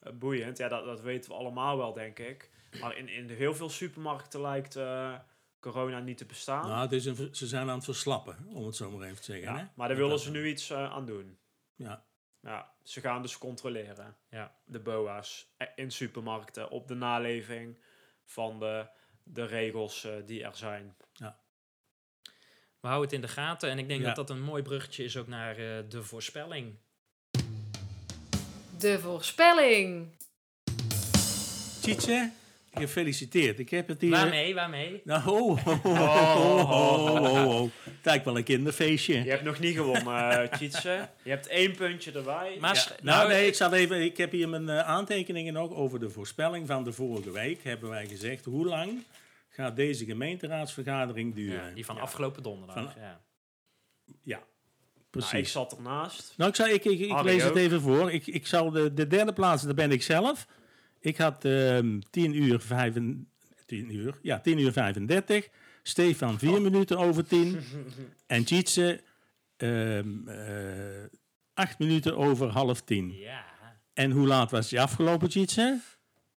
eh, 0.00 0.12
boeiend. 0.12 0.58
Ja, 0.58 0.68
dat, 0.68 0.84
dat 0.84 1.00
weten 1.00 1.30
we 1.30 1.36
allemaal 1.36 1.76
wel, 1.76 1.92
denk 1.92 2.18
ik. 2.18 2.50
Maar 2.80 2.96
in, 2.96 3.08
in 3.08 3.26
de 3.26 3.34
heel 3.34 3.54
veel 3.54 3.68
supermarkten 3.68 4.40
lijkt 4.40 4.76
eh, 4.76 5.14
corona 5.60 5.98
niet 6.00 6.18
te 6.18 6.24
bestaan. 6.26 6.68
nou, 6.68 6.80
het 6.82 6.92
is 6.92 7.04
een, 7.04 7.34
ze 7.34 7.46
zijn 7.46 7.68
aan 7.68 7.74
het 7.74 7.84
verslappen, 7.84 8.36
om 8.46 8.66
het 8.66 8.76
zo 8.76 8.90
maar 8.90 9.06
even 9.06 9.16
te 9.16 9.22
zeggen. 9.22 9.52
ja, 9.52 9.58
hè? 9.58 9.64
maar 9.74 9.88
daar 9.88 9.96
willen 9.96 10.18
ze 10.18 10.30
nu 10.30 10.46
iets 10.48 10.70
eh, 10.70 10.92
aan 10.92 11.06
doen. 11.06 11.38
Ja, 11.74 12.04
Ja, 12.42 12.72
ze 12.82 13.00
gaan 13.00 13.22
dus 13.22 13.38
controleren, 13.38 14.16
Ja. 14.30 14.54
de 14.64 14.78
BOA's, 14.80 15.46
in 15.74 15.90
supermarkten, 15.90 16.70
op 16.70 16.88
de 16.88 16.94
naleving 16.94 17.78
van 18.24 18.58
de 18.58 18.86
de 19.22 19.44
regels 19.44 20.04
eh, 20.04 20.12
die 20.26 20.44
er 20.44 20.56
zijn. 20.56 20.96
We 22.80 22.86
houden 22.88 23.08
het 23.10 23.12
in 23.12 23.26
de 23.26 23.32
gaten 23.32 23.70
en 23.70 23.78
ik 23.78 23.88
denk 23.88 24.00
Ja. 24.00 24.06
dat 24.06 24.16
dat 24.16 24.30
een 24.30 24.42
mooi 24.42 24.62
bruggetje 24.62 25.04
is 25.04 25.16
ook 25.16 25.26
naar 25.26 25.56
eh, 25.56 25.84
de 25.88 26.02
voorspelling. 26.02 26.76
De 28.78 28.98
voorspelling. 29.00 30.16
Tjitse, 31.80 32.30
gefeliciteerd. 32.74 33.58
Ik 33.58 33.70
heb 33.70 33.88
het 33.88 34.00
hier... 34.00 34.10
Waarmee, 34.10 34.54
waarmee? 34.54 35.00
Nou, 35.04 35.20
ho, 35.22 35.58
ho. 35.58 37.70
Het 37.84 38.04
lijkt 38.04 38.24
wel 38.24 38.36
een 38.36 38.44
kinderfeestje. 38.44 39.24
Je 39.24 39.30
hebt 39.30 39.42
nog 39.42 39.58
niet 39.58 39.76
gewonnen, 39.76 40.42
uh, 40.42 40.48
Tjitse. 40.52 41.08
Je 41.22 41.30
hebt 41.30 41.46
één 41.46 41.74
puntje 41.76 42.12
erbij. 42.12 42.56
Maar 42.60 42.74
Ja, 42.74 42.80
sch- 42.80 42.92
nou, 43.02 43.28
nee, 43.28 43.46
ik, 43.46 43.54
zal 43.54 43.72
even, 43.72 44.02
ik 44.02 44.16
heb 44.16 44.32
hier 44.32 44.48
mijn 44.48 44.68
eh, 44.68 44.78
aantekeningen 44.78 45.52
nog 45.52 45.70
over 45.72 46.00
de 46.00 46.10
voorspelling 46.10 46.66
van 46.66 46.84
de 46.84 46.92
vorige 46.92 47.30
week. 47.30 47.62
Hebben 47.64 47.90
wij 47.90 48.06
gezegd, 48.06 48.44
hoe 48.44 48.66
lang 48.66 48.90
gaat 49.48 49.76
deze 49.76 50.04
gemeenteraadsvergadering 50.04 51.34
duren? 51.34 51.68
Ja, 51.68 51.74
die 51.74 51.84
van 51.84 51.94
Ja, 51.96 52.00
afgelopen 52.02 52.42
donderdag. 52.42 52.92
Van- 52.92 53.02
ja. 54.22 54.38
Nou, 55.12 55.22
ik 55.22 55.28
precies. 55.30 55.52
zat 55.52 55.76
ernaast. 55.76 56.34
Nou, 56.36 56.50
ik, 56.50 56.56
zal, 56.56 56.66
ik, 56.68 56.84
ik, 56.84 57.00
ik 57.00 57.22
lees 57.22 57.42
het 57.42 57.50
ook. 57.50 57.56
even 57.56 57.80
voor. 57.80 58.12
Ik, 58.12 58.26
ik 58.26 58.46
zal 58.46 58.70
de, 58.70 58.94
de 58.94 59.06
derde 59.06 59.32
plaats, 59.32 59.62
daar 59.62 59.74
ben 59.74 59.92
ik 59.92 60.02
zelf. 60.02 60.46
Ik 61.00 61.16
had 61.16 61.44
ehm 61.44 61.98
10 62.10 62.42
uur 62.42 62.60
5, 62.60 62.94
10 63.66 63.94
uur, 63.94 64.18
ja, 64.22 64.40
10 64.40 64.58
uur 64.58 64.72
35. 64.72 65.48
Stefan 65.82 66.38
4 66.38 66.62
minuten 66.62 66.98
over 66.98 67.26
10. 67.26 67.60
en 68.26 68.44
Tjitse 68.44 69.00
ehm 69.56 70.28
eh 70.28 71.04
8 71.54 71.78
minuten 71.78 72.16
over 72.16 72.48
half 72.48 72.82
10. 72.82 73.12
ja. 73.14 73.44
En 73.94 74.10
hoe 74.10 74.26
laat 74.26 74.50
was 74.50 74.68
die 74.68 74.80
afgelopen, 74.80 75.28
Tjitse? 75.28 75.80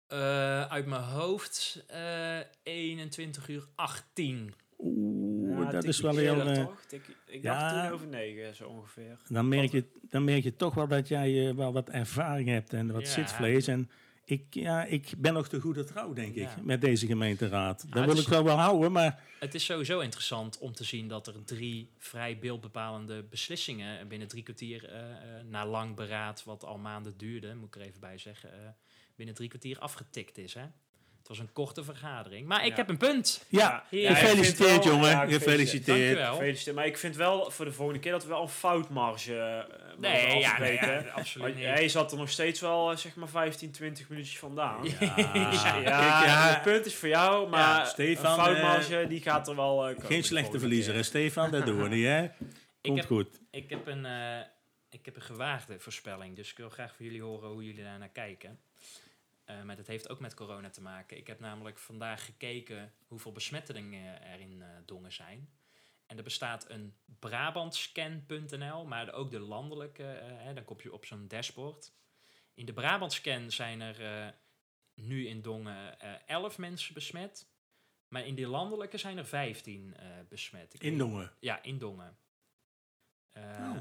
Eh, 0.07 0.65
uit 0.65 0.87
mijn 0.87 1.03
hoofd 1.03 1.85
eh 1.87 2.39
21 2.63 3.49
uur 3.49 3.67
18. 3.75 4.55
Oeh, 4.79 5.59
Ja, 5.65 5.71
dat 5.71 5.85
is 5.85 6.01
wel 6.01 6.17
heel... 6.17 6.41
eh, 6.41 6.65
toch? 6.65 6.81
Tikkie- 6.89 7.15
ik 7.27 7.43
ja. 7.43 7.59
dacht 7.71 7.85
toen 7.85 7.93
over 7.95 8.07
negen, 8.07 8.55
zo 8.55 8.69
ongeveer. 8.69 9.19
dan, 9.29 9.49
merk 9.49 9.71
je, 9.73 9.85
dan 10.09 10.25
merk 10.25 10.43
je 10.43 10.57
toch 10.57 10.75
wel 10.75 10.89
dat 10.89 11.09
jij 11.09 11.55
wel 11.55 11.73
wat 11.73 11.91
ervaring 11.91 12.49
hebt 12.49 12.73
en 12.73 12.93
wat 12.93 13.03
Ja. 13.03 13.09
zitvlees. 13.09 13.67
En 13.67 13.91
ik, 14.31 14.55
ja, 14.55 14.85
ik 14.85 15.13
ben 15.19 15.33
nog 15.33 15.49
te 15.49 15.61
goede 15.61 15.85
trouw, 15.85 16.13
denk 16.13 16.35
ik, 16.35 16.43
Ja. 16.43 16.57
met 16.63 16.81
deze 16.81 17.07
gemeenteraad. 17.07 17.83
Het 17.83 17.95
wil 18.05 18.11
is- 18.17 18.21
ik 18.21 18.29
wel 18.29 18.45
wel 18.45 18.57
houden, 18.57 18.93
maar... 18.93 19.23
Het 19.39 19.55
is 19.55 19.65
sowieso 19.65 20.01
interessant 20.01 20.59
om 20.59 20.73
te 20.73 20.85
zien 20.85 21.09
dat 21.09 21.27
er 21.27 21.45
drie 21.45 21.91
vrij 21.99 22.39
beeldbepalende 22.39 23.23
beslissingen 23.23 24.09
binnen 24.09 24.29
drie 24.29 24.43
kwartier, 24.43 24.89
eh, 24.89 25.11
eh, 25.11 25.45
na 25.45 25.67
lang 25.67 25.97
beraad, 25.97 26.45
wat 26.45 26.65
al 26.65 26.79
maanden 26.79 27.17
duurde, 27.17 27.55
moet 27.55 27.75
ik 27.75 27.81
er 27.81 27.87
even 27.89 28.01
bij 28.01 28.19
zeggen, 28.19 28.53
eh, 28.53 28.69
binnen 29.17 29.35
drie 29.35 29.49
kwartier 29.49 29.79
afgetikt 29.79 30.39
is. 30.39 30.55
Hè? 30.55 30.65
Was 31.31 31.39
een 31.39 31.53
korte 31.53 31.85
vergadering. 31.85 32.47
Maar 32.47 32.65
ik 32.65 32.71
Ja. 32.71 32.77
heb 32.77 32.89
een 32.89 32.97
punt. 32.97 33.45
Ja, 33.49 33.85
gefeliciteerd, 33.91 34.85
wel- 34.85 34.93
jongen. 34.95 35.11
ja, 35.11 35.27
gefeliciteerd. 35.27 36.27
Gefeliciteerd. 36.29 36.77
Maar 36.77 36.87
ik 36.87 36.99
vind 36.99 37.17
wel 37.17 37.51
voor 37.51 37.65
de 37.65 37.73
volgende 37.73 38.01
keer 38.01 38.13
dat 38.13 38.23
we 38.23 38.29
wel 38.29 38.43
een 38.43 38.49
foutmarge 38.49 39.37
eh, 39.39 39.57
mogen 39.79 40.01
Nee, 40.01 40.21
ja, 40.23 40.29
nee, 40.29 40.45
afspreken. 40.45 41.05
ja, 41.05 41.11
absoluut 41.11 41.55
niet. 41.55 41.65
Hij 41.65 41.89
zat 41.89 42.13
er 42.13 42.19
nog 42.19 42.31
steeds 42.31 42.61
wel 42.61 42.91
eh, 42.91 42.97
zeg 42.97 43.15
maar 43.15 43.29
15, 43.29 43.71
20 43.71 44.09
minuutjes 44.09 44.39
vandaan. 44.39 44.85
Ja, 44.85 44.97
Ja, 45.01 45.15
ja, 45.17 45.31
kijk, 45.73 46.27
ja, 46.27 46.49
het 46.49 46.63
punt 46.63 46.87
is 46.87 46.95
voor 46.95 47.09
jou, 47.09 47.49
maar 47.49 47.87
Stefan, 47.87 48.39
een 48.39 48.45
foutmarge 48.45 49.07
die 49.09 49.21
gaat 49.21 49.49
er 49.49 49.57
wel 49.57 49.87
eh, 49.89 49.95
komen 49.95 50.07
geen 50.11 50.25
slechte 50.25 50.59
verliezer, 50.59 50.95
hè. 50.95 51.03
Stefan? 51.03 51.51
Dat 51.51 51.67
doen 51.67 51.83
we 51.83 51.89
niet, 51.89 52.07
hè? 52.07 52.27
Komt 52.83 52.99
heb- 52.99 53.07
goed. 53.07 53.41
Ik 53.51 53.71
heb, 53.71 53.87
een, 53.87 54.07
eh, 54.07 54.39
ik 54.91 55.05
heb 55.05 55.17
een 55.17 55.23
gewaagde 55.23 55.79
voorspelling, 55.81 56.37
dus 56.37 56.51
ik 56.51 56.57
wil 56.57 56.69
graag 56.71 56.95
van 56.97 57.05
jullie 57.05 57.23
horen 57.23 57.49
hoe 57.51 57.65
jullie 57.65 57.85
daar 57.85 57.99
naar 57.99 58.09
kijken. 58.09 58.59
Eh, 59.59 59.63
maar 59.63 59.77
dat 59.77 59.87
heeft 59.87 60.09
ook 60.09 60.21
met 60.21 60.35
corona 60.35 60.71
te 60.71 60.83
maken. 60.83 61.17
Ik 61.17 61.27
heb 61.27 61.41
namelijk 61.41 61.79
vandaag 61.79 62.25
gekeken 62.25 62.93
hoeveel 63.07 63.33
besmettingen 63.33 64.23
er 64.23 64.41
in 64.41 64.63
eh, 64.63 64.69
Dongen 64.87 65.13
zijn. 65.13 65.51
En 66.07 66.17
er 66.17 66.23
bestaat 66.23 66.71
een 66.71 66.95
Brabantscan.nl, 67.19 68.85
maar 68.85 69.13
ook 69.13 69.31
de 69.31 69.39
landelijke, 69.39 70.13
eh, 70.13 70.45
hè, 70.45 70.55
dan 70.55 70.65
kom 70.65 70.77
je 70.83 70.93
op 70.93 71.05
zo'n 71.05 71.29
dashboard. 71.29 71.93
In 72.55 72.67
de 72.67 72.73
Brabantscan 72.73 73.51
zijn 73.51 73.81
er 73.81 74.35
nu 74.95 75.27
in 75.27 75.43
Dongen 75.43 76.01
eh 76.01 76.15
11 76.27 76.59
mensen 76.59 76.95
besmet. 76.95 77.49
Maar 78.09 78.27
in 78.27 78.35
die 78.35 78.47
landelijke 78.47 78.99
zijn 78.99 79.19
er 79.19 79.27
15 79.27 79.97
eh, 79.97 80.07
besmet. 80.29 80.75
Ik 80.75 80.83
In 80.83 80.99
Dongen. 80.99 81.33
ja, 81.41 81.63
in 81.63 81.79
Dongen. 81.79 82.19
Oh. 83.33 83.77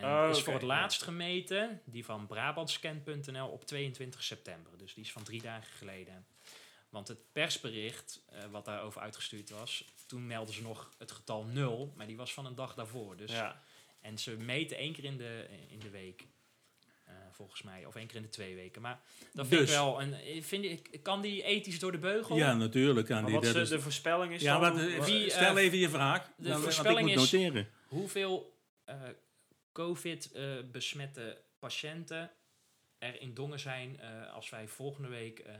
En 0.00 0.04
Oh, 0.04 0.28
is 0.30 0.40
voor 0.42 0.52
het 0.52 0.62
ja. 0.62 0.68
laatst 0.68 1.02
gemeten, 1.02 1.80
die 1.84 2.04
van 2.04 2.26
Brabantscan.nl 2.26 3.46
op 3.48 3.64
22 3.66 4.22
september. 4.22 4.78
Dus 4.78 4.94
die 4.94 5.04
is 5.04 5.12
van 5.12 5.22
drie 5.22 5.42
dagen 5.42 5.72
geleden. 5.72 6.26
Want 6.88 7.08
het 7.08 7.32
persbericht 7.32 8.22
eh, 8.28 8.38
wat 8.50 8.64
daarover 8.64 9.00
uitgestuurd 9.00 9.50
was, 9.50 9.84
toen 10.06 10.26
melden 10.26 10.54
ze 10.54 10.62
nog 10.62 10.90
het 10.98 11.12
getal 11.12 11.44
0, 11.44 11.92
maar 11.96 12.06
die 12.06 12.16
was 12.16 12.32
van 12.34 12.46
een 12.46 12.54
dag 12.54 12.74
daarvoor. 12.74 13.16
Dus, 13.16 13.30
Ja. 13.32 13.60
En 14.00 14.18
ze 14.18 14.30
meten 14.36 14.76
één 14.76 14.92
keer 14.92 15.04
in 15.04 15.16
de, 15.16 15.46
in 15.68 15.78
de 15.78 15.90
week, 15.90 16.26
eh, 17.04 17.14
volgens 17.32 17.62
mij, 17.62 17.86
of 17.86 17.94
één 17.94 18.06
keer 18.06 18.16
in 18.16 18.22
de 18.22 18.28
twee 18.28 18.54
weken. 18.54 18.82
Maar 18.82 19.00
dat 19.32 19.46
vind 19.46 19.60
ik 19.60 19.66
Dus. 19.66 19.76
wel, 19.76 20.00
een, 20.02 20.14
eh, 20.14 20.42
vind 20.42 20.64
ik, 20.64 20.98
kan 21.02 21.20
die 21.20 21.42
ethisch 21.42 21.78
door 21.78 21.92
de 21.92 21.98
beugel? 21.98 22.36
Ja, 22.36 22.54
natuurlijk. 22.54 23.06
Kan 23.06 23.16
Maar 23.16 23.24
die, 23.24 23.34
wat 23.34 23.44
dat 23.44 23.54
is 23.54 23.62
is- 23.62 23.68
de 23.68 23.80
voorspelling 23.80 24.32
is 24.32 24.42
ja, 24.42 24.58
dan... 24.58 24.72
wat, 24.96 25.06
wie, 25.06 25.30
stel 25.30 25.58
even 25.58 25.78
je 25.78 25.88
vraag. 25.88 26.30
de 26.36 26.48
dan- 26.48 26.60
voorspelling 26.60 27.08
ik 27.10 27.16
moet 27.16 27.24
is- 27.24 27.32
noteren. 27.32 27.68
Hoeveel 27.86 28.58
eh, 28.84 28.96
COVID-besmette 29.72 31.42
patiënten 31.58 32.30
er 32.98 33.20
in 33.20 33.34
Dongen 33.34 33.60
zijn 33.60 34.00
eh, 34.00 34.32
als 34.34 34.50
wij 34.50 34.68
volgende 34.68 35.08
week 35.08 35.38
eh, 35.38 35.54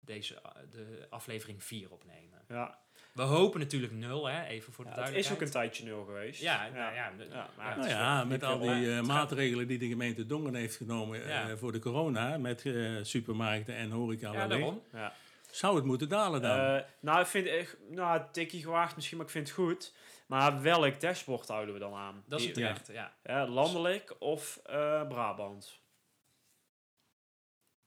deze, 0.00 0.34
eh, 0.34 0.50
de 0.70 1.06
aflevering 1.10 1.64
4 1.64 1.90
opnemen? 1.92 2.44
Ja. 2.48 2.78
We 3.12 3.22
hopen 3.22 3.60
natuurlijk 3.60 3.92
nul, 3.92 4.26
hè? 4.26 4.44
even 4.44 4.72
voor 4.72 4.84
de 4.84 4.90
Ja, 4.90 4.96
het 4.96 5.06
is 5.06 5.30
ook 5.30 5.38
duidelijkheid. 5.38 5.54
een 5.54 5.60
tijdje 5.60 5.84
nul 5.84 6.04
geweest. 6.04 6.40
Ja, 6.40 6.68
nou 6.68 6.94
ja, 6.94 7.12
Ja, 7.30 7.50
maar 7.56 7.68
ja. 7.70 7.76
Nou 7.76 7.88
ja, 7.88 8.24
met 8.24 8.42
al 8.42 8.58
die 8.58 8.96
eh, 8.96 9.02
maatregelen 9.02 9.66
die 9.66 9.78
de 9.78 9.88
gemeente 9.88 10.26
Dongen 10.26 10.54
heeft 10.54 10.76
genomen 10.76 11.24
eh, 11.28 11.56
voor 11.56 11.72
de 11.72 11.78
corona, 11.78 12.38
met 12.38 12.64
eh, 12.64 12.92
supermarkten 13.02 13.74
en 13.76 13.90
horeca, 13.90 14.32
Ja, 14.32 14.46
daarom. 14.46 14.82
Ja. 14.92 15.12
Zou 15.50 15.76
het 15.76 15.84
moeten 15.84 16.08
dalen 16.08 16.42
dan? 16.42 16.58
Eh, 16.58 16.82
nou, 17.00 17.20
ik 17.20 17.26
vind 17.26 17.46
echt, 17.46 17.76
nou, 17.90 18.18
een 18.20 18.30
tikkie 18.32 18.62
gewaagd 18.62 18.94
misschien, 18.96 19.16
maar 19.16 19.26
ik 19.26 19.32
vind 19.32 19.46
het 19.48 19.56
goed. 19.56 19.92
Maar 20.26 20.62
welk 20.62 21.00
dashboard 21.00 21.48
houden 21.48 21.74
we 21.74 21.80
dan 21.80 21.94
aan? 21.94 22.24
Dat 22.26 22.40
is 22.40 22.44
het 22.46 22.54
terecht, 22.54 22.86
ja. 22.92 23.12
ja, 23.24 23.46
landelijk 23.48 24.14
of 24.18 24.60
eh, 24.64 25.08
Brabant? 25.08 25.80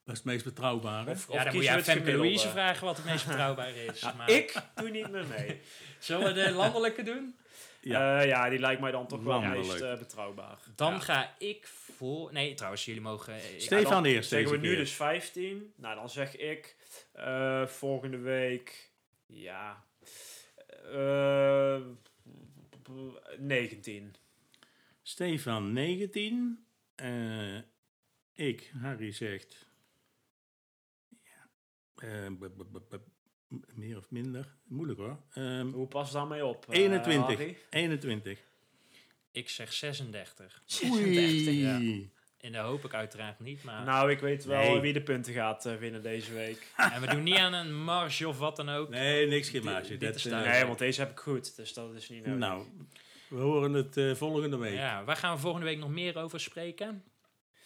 dat 0.04 0.18
is 0.18 0.24
het 0.24 0.34
meest 0.34 0.44
betrouwbare. 0.46 1.12
Of, 1.12 1.28
Ja, 1.32 1.44
dan 1.44 1.54
moet 1.56 1.64
je 1.66 1.84
Femke? 1.84 2.12
Louise 2.16 2.50
vragen 2.50 2.86
wat 2.86 2.98
het 2.98 3.06
meest 3.06 3.28
betrouwbaar 3.28 3.76
is. 3.76 4.02
Maar 4.18 4.30
Ik 4.30 4.54
doe 4.76 4.90
niet 4.90 5.10
meer 5.12 5.26
mee. 5.26 5.62
Zullen 6.00 6.28
we 6.28 6.34
de 6.44 6.52
landelijke 6.52 7.04
doen? 7.04 7.36
Ja. 7.82 8.22
ja. 8.22 8.22
ja, 8.22 8.50
die 8.50 8.60
lijkt 8.60 8.82
mij 8.82 8.92
dan 8.92 9.08
toch 9.08 9.24
wel 9.24 9.42
het 9.42 9.58
meest 9.58 9.82
eh, 9.82 9.98
betrouwbaar. 9.98 10.58
Dan 10.76 10.94
Ja. 10.94 11.00
ga 11.00 11.36
ik 11.38 11.68
voor... 11.68 12.34
Nee, 12.34 12.54
trouwens, 12.54 12.86
jullie 12.86 13.02
mogen... 13.02 13.34
eh, 13.34 13.54
ik- 13.54 13.62
Stefan 13.62 14.06
eerst 14.06 14.30
Zeggen 14.30 14.52
we 14.52 14.58
nu 14.58 14.76
dus 14.76 14.92
15. 14.92 15.74
Nou, 15.76 15.96
dan 15.96 16.10
zeg 16.10 16.36
ik 16.38 16.76
eh, 17.14 17.66
volgende 17.68 18.18
week, 18.18 18.92
ja, 19.26 19.86
eh 20.84 21.82
19. 23.38 24.16
Stefan 25.02 25.74
19. 25.74 26.66
Eh, 26.96 27.58
ik, 28.34 28.72
Harry 28.82 29.12
zegt. 29.12 29.68
Ja, 31.24 31.50
eh, 31.96 32.28
b- 32.40 32.50
b- 32.58 32.72
b- 32.72 32.90
b- 32.90 33.00
m- 33.48 33.60
meer 33.74 33.98
of 33.98 34.10
minder. 34.12 34.56
Moeilijk 34.64 35.00
hoor. 35.00 35.22
Ehm, 35.34 35.68
Hoe 35.68 35.88
pas 35.88 36.12
daarmee 36.12 36.46
op? 36.46 36.70
eh, 36.70 36.80
21. 36.80 37.38
Harry? 37.38 37.58
21. 37.70 38.40
Ik 39.32 39.50
zeg 39.50 39.74
36. 39.74 40.64
Oei. 40.92 41.60
ja. 41.60 41.80
En 42.42 42.52
dat 42.52 42.66
hoop 42.66 42.86
ik 42.86 42.94
uiteraard 42.94 43.40
niet, 43.40 43.64
maar... 43.64 43.84
Nou, 43.84 44.12
ik 44.12 44.20
weet 44.20 44.46
wel 44.46 44.62
Nee. 44.62 44.80
wie 44.80 44.94
de 44.94 45.02
punten 45.02 45.34
gaat 45.34 45.66
eh, 45.66 45.76
winnen 45.76 46.02
deze 46.04 46.34
week. 46.34 46.68
En 46.94 47.02
we 47.02 47.08
doen 47.08 47.24
niet 47.24 47.38
aan 47.38 47.54
een 47.54 47.84
marge 47.84 48.28
of 48.28 48.38
wat 48.38 48.56
dan 48.56 48.70
ook. 48.70 48.90
Nee, 48.90 49.28
niks 49.28 49.50
geen 49.50 49.64
marge. 49.64 49.88
dit 49.98 50.00
Dat, 50.02 50.16
is 50.16 50.26
eh. 50.26 50.42
Nee, 50.42 50.66
want 50.66 50.80
deze 50.80 51.00
heb 51.02 51.12
ik 51.12 51.20
goed, 51.20 51.56
dus 51.56 51.74
dat 51.74 51.94
is 51.94 52.10
niet 52.10 52.26
nodig. 52.26 52.40
nou, 52.40 52.64
we 53.28 53.40
horen 53.40 53.74
het 53.74 53.98
eh, 53.98 54.16
volgende 54.16 54.58
week. 54.58 54.74
Ja, 54.74 55.04
waar 55.04 55.16
gaan 55.16 55.36
we 55.36 55.42
volgende 55.42 55.66
week 55.66 55.78
nog 55.78 55.90
meer 55.90 56.18
over 56.18 56.40
spreken? 56.40 57.04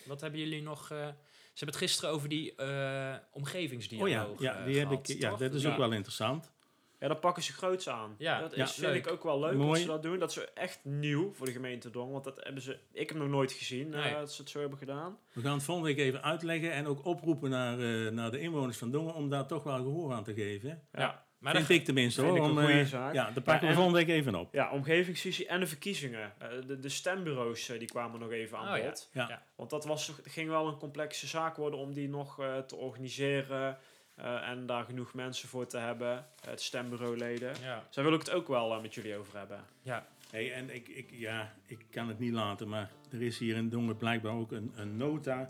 Wat 0.05 0.21
hebben 0.21 0.39
jullie 0.39 0.61
nog... 0.61 0.91
eh, 0.91 0.97
ze 0.97 1.59
hebben 1.65 1.79
het 1.79 1.89
gisteren 1.89 2.09
over 2.15 2.29
die 2.29 2.55
eh 2.55 2.65
oh 2.67 3.15
omgevingsdialoog 3.31 4.41
ja, 4.41 4.57
ja, 4.59 4.65
die 4.65 4.79
heb 4.79 4.91
ik, 4.91 5.07
ja 5.07 5.35
dat 5.35 5.53
is 5.53 5.61
Ja. 5.61 5.71
ook 5.71 5.77
wel 5.77 5.91
interessant. 5.91 6.51
Ja, 7.03 7.09
dan 7.09 7.19
pakken 7.19 7.43
ze 7.43 7.53
groots 7.53 7.89
aan. 7.89 8.15
Ja, 8.17 8.39
dat 8.39 8.55
ja, 8.55 8.63
is, 8.63 8.71
vind 8.71 8.85
leuk. 8.87 9.05
ik 9.05 9.11
ook 9.11 9.23
wel 9.23 9.39
leuk 9.39 9.53
Mooi. 9.53 9.69
dat 9.69 9.79
ze 9.79 9.85
dat 9.85 10.03
doen. 10.03 10.19
Dat 10.19 10.29
is 10.29 10.45
echt 10.53 10.79
nieuw 10.83 11.33
voor 11.33 11.45
de 11.45 11.51
gemeente 11.51 11.89
Dongen. 11.89 12.11
Want 12.11 12.23
dat 12.23 12.43
hebben 12.43 12.61
ze, 12.61 12.77
ik 12.91 13.09
heb 13.09 13.17
nog 13.17 13.27
nooit 13.27 13.51
gezien 13.51 13.93
eh, 13.93 14.13
dat 14.13 14.33
ze 14.33 14.41
het 14.41 14.51
zo 14.51 14.59
hebben 14.59 14.77
gedaan. 14.77 15.17
We 15.33 15.41
gaan 15.41 15.53
het 15.53 15.63
volgende 15.63 15.89
week 15.93 16.05
even 16.05 16.23
uitleggen 16.23 16.71
en 16.71 16.87
ook 16.87 17.05
oproepen 17.05 17.49
naar, 17.49 17.79
eh, 17.79 18.11
naar 18.11 18.31
de 18.31 18.39
inwoners 18.39 18.77
van 18.77 18.91
Dongen 18.91 19.13
om 19.13 19.29
daar 19.29 19.47
toch 19.47 19.63
wel 19.63 19.75
gehoor 19.75 20.13
aan 20.13 20.23
te 20.23 20.33
geven. 20.33 20.81
Ja, 20.93 21.25
maar 21.37 21.53
Vind 21.55 21.67
dan, 21.67 21.77
ik 21.77 21.85
tenminste 21.85 22.21
vind 22.21 22.37
hoor. 22.37 22.45
ik 22.45 22.51
om, 22.51 22.57
een 22.57 22.63
goeie 22.63 22.79
eh, 22.79 22.85
zaak. 22.87 23.13
Ja, 23.13 23.23
daar 23.23 23.33
pakken 23.33 23.53
Ja, 23.53 23.59
we 23.59 23.67
en- 23.67 23.73
volgende 23.75 23.97
week 24.05 24.09
even 24.09 24.35
op. 24.35 24.53
Ja, 24.53 24.71
omgevingsvisie 24.71 25.47
en 25.47 25.59
de 25.59 25.67
verkiezingen. 25.67 26.33
Eh, 26.39 26.47
de, 26.67 26.79
de 26.79 26.89
stembureaus 26.89 27.65
die 27.65 27.87
kwamen 27.87 28.19
nog 28.19 28.31
even 28.31 28.57
aan 28.57 28.77
Oh 28.79 28.85
bod. 28.85 29.09
Ja. 29.13 29.25
Ja. 29.29 29.43
Want 29.55 29.69
dat 29.69 29.85
was, 29.85 30.11
ging 30.23 30.49
wel 30.49 30.67
een 30.67 30.77
complexe 30.77 31.27
zaak 31.27 31.55
worden 31.55 31.79
om 31.79 31.93
die 31.93 32.09
nog 32.09 32.35
te 32.67 32.75
organiseren. 32.75 33.77
Eh, 34.15 34.49
en 34.49 34.65
daar 34.65 34.83
genoeg 34.83 35.13
mensen 35.13 35.49
voor 35.49 35.67
te 35.67 35.77
hebben, 35.77 36.25
het 36.45 36.61
stembureauleden. 36.61 37.53
Ja. 37.61 37.83
Dus 37.87 37.95
daar 37.95 38.05
wil 38.05 38.13
ik 38.13 38.19
het 38.19 38.31
ook 38.31 38.47
wel 38.47 38.73
eh, 38.75 38.81
met 38.81 38.93
jullie 38.93 39.17
over 39.17 39.37
hebben. 39.37 39.59
Ja. 39.81 40.05
Hey, 40.31 40.53
en 40.53 40.75
ik, 40.75 40.87
ik, 40.87 41.09
ja, 41.11 41.53
ik 41.65 41.85
kan 41.91 42.07
het 42.07 42.19
niet 42.19 42.33
laten, 42.33 42.69
maar 42.69 42.91
er 43.11 43.21
is 43.21 43.37
hier 43.37 43.55
in 43.55 43.69
Dongen 43.69 43.97
blijkbaar 43.97 44.33
ook 44.33 44.51
een, 44.51 44.71
een 44.75 44.97
nota 44.97 45.49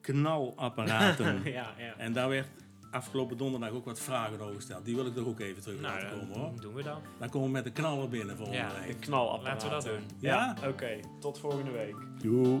knalapparaten. 0.00 1.42
ja, 1.52 1.74
ja. 1.78 1.94
En 1.96 2.12
daar 2.12 2.28
werd 2.28 2.46
afgelopen 2.90 3.36
donderdag 3.36 3.70
ook 3.70 3.84
wat 3.84 4.00
vragen 4.00 4.40
over 4.40 4.54
gesteld. 4.54 4.84
Die 4.84 4.94
wil 4.94 5.06
ik 5.06 5.16
er 5.16 5.26
ook 5.26 5.40
even 5.40 5.62
terug 5.62 5.80
Nou, 5.80 6.02
laten 6.02 6.18
komen 6.18 6.38
hoor. 6.38 6.60
doen 6.60 6.74
we 6.74 6.82
dan. 6.82 7.00
Dan 7.18 7.28
komen 7.30 7.46
we 7.48 7.52
met 7.52 7.64
de 7.64 7.72
knallen 7.72 8.10
binnen 8.10 8.36
volgende 8.36 8.60
Ja, 8.60 8.68
De 8.74 8.86
week. 8.86 9.00
knalapparaten. 9.00 9.70
Laten 9.70 9.92
we 9.92 9.98
dat 9.98 10.08
doen. 10.10 10.18
Ja? 10.20 10.56
Oké, 10.66 11.00
tot 11.20 11.38
volgende 11.38 11.70
week. 11.70 11.94
Doei. 12.20 12.60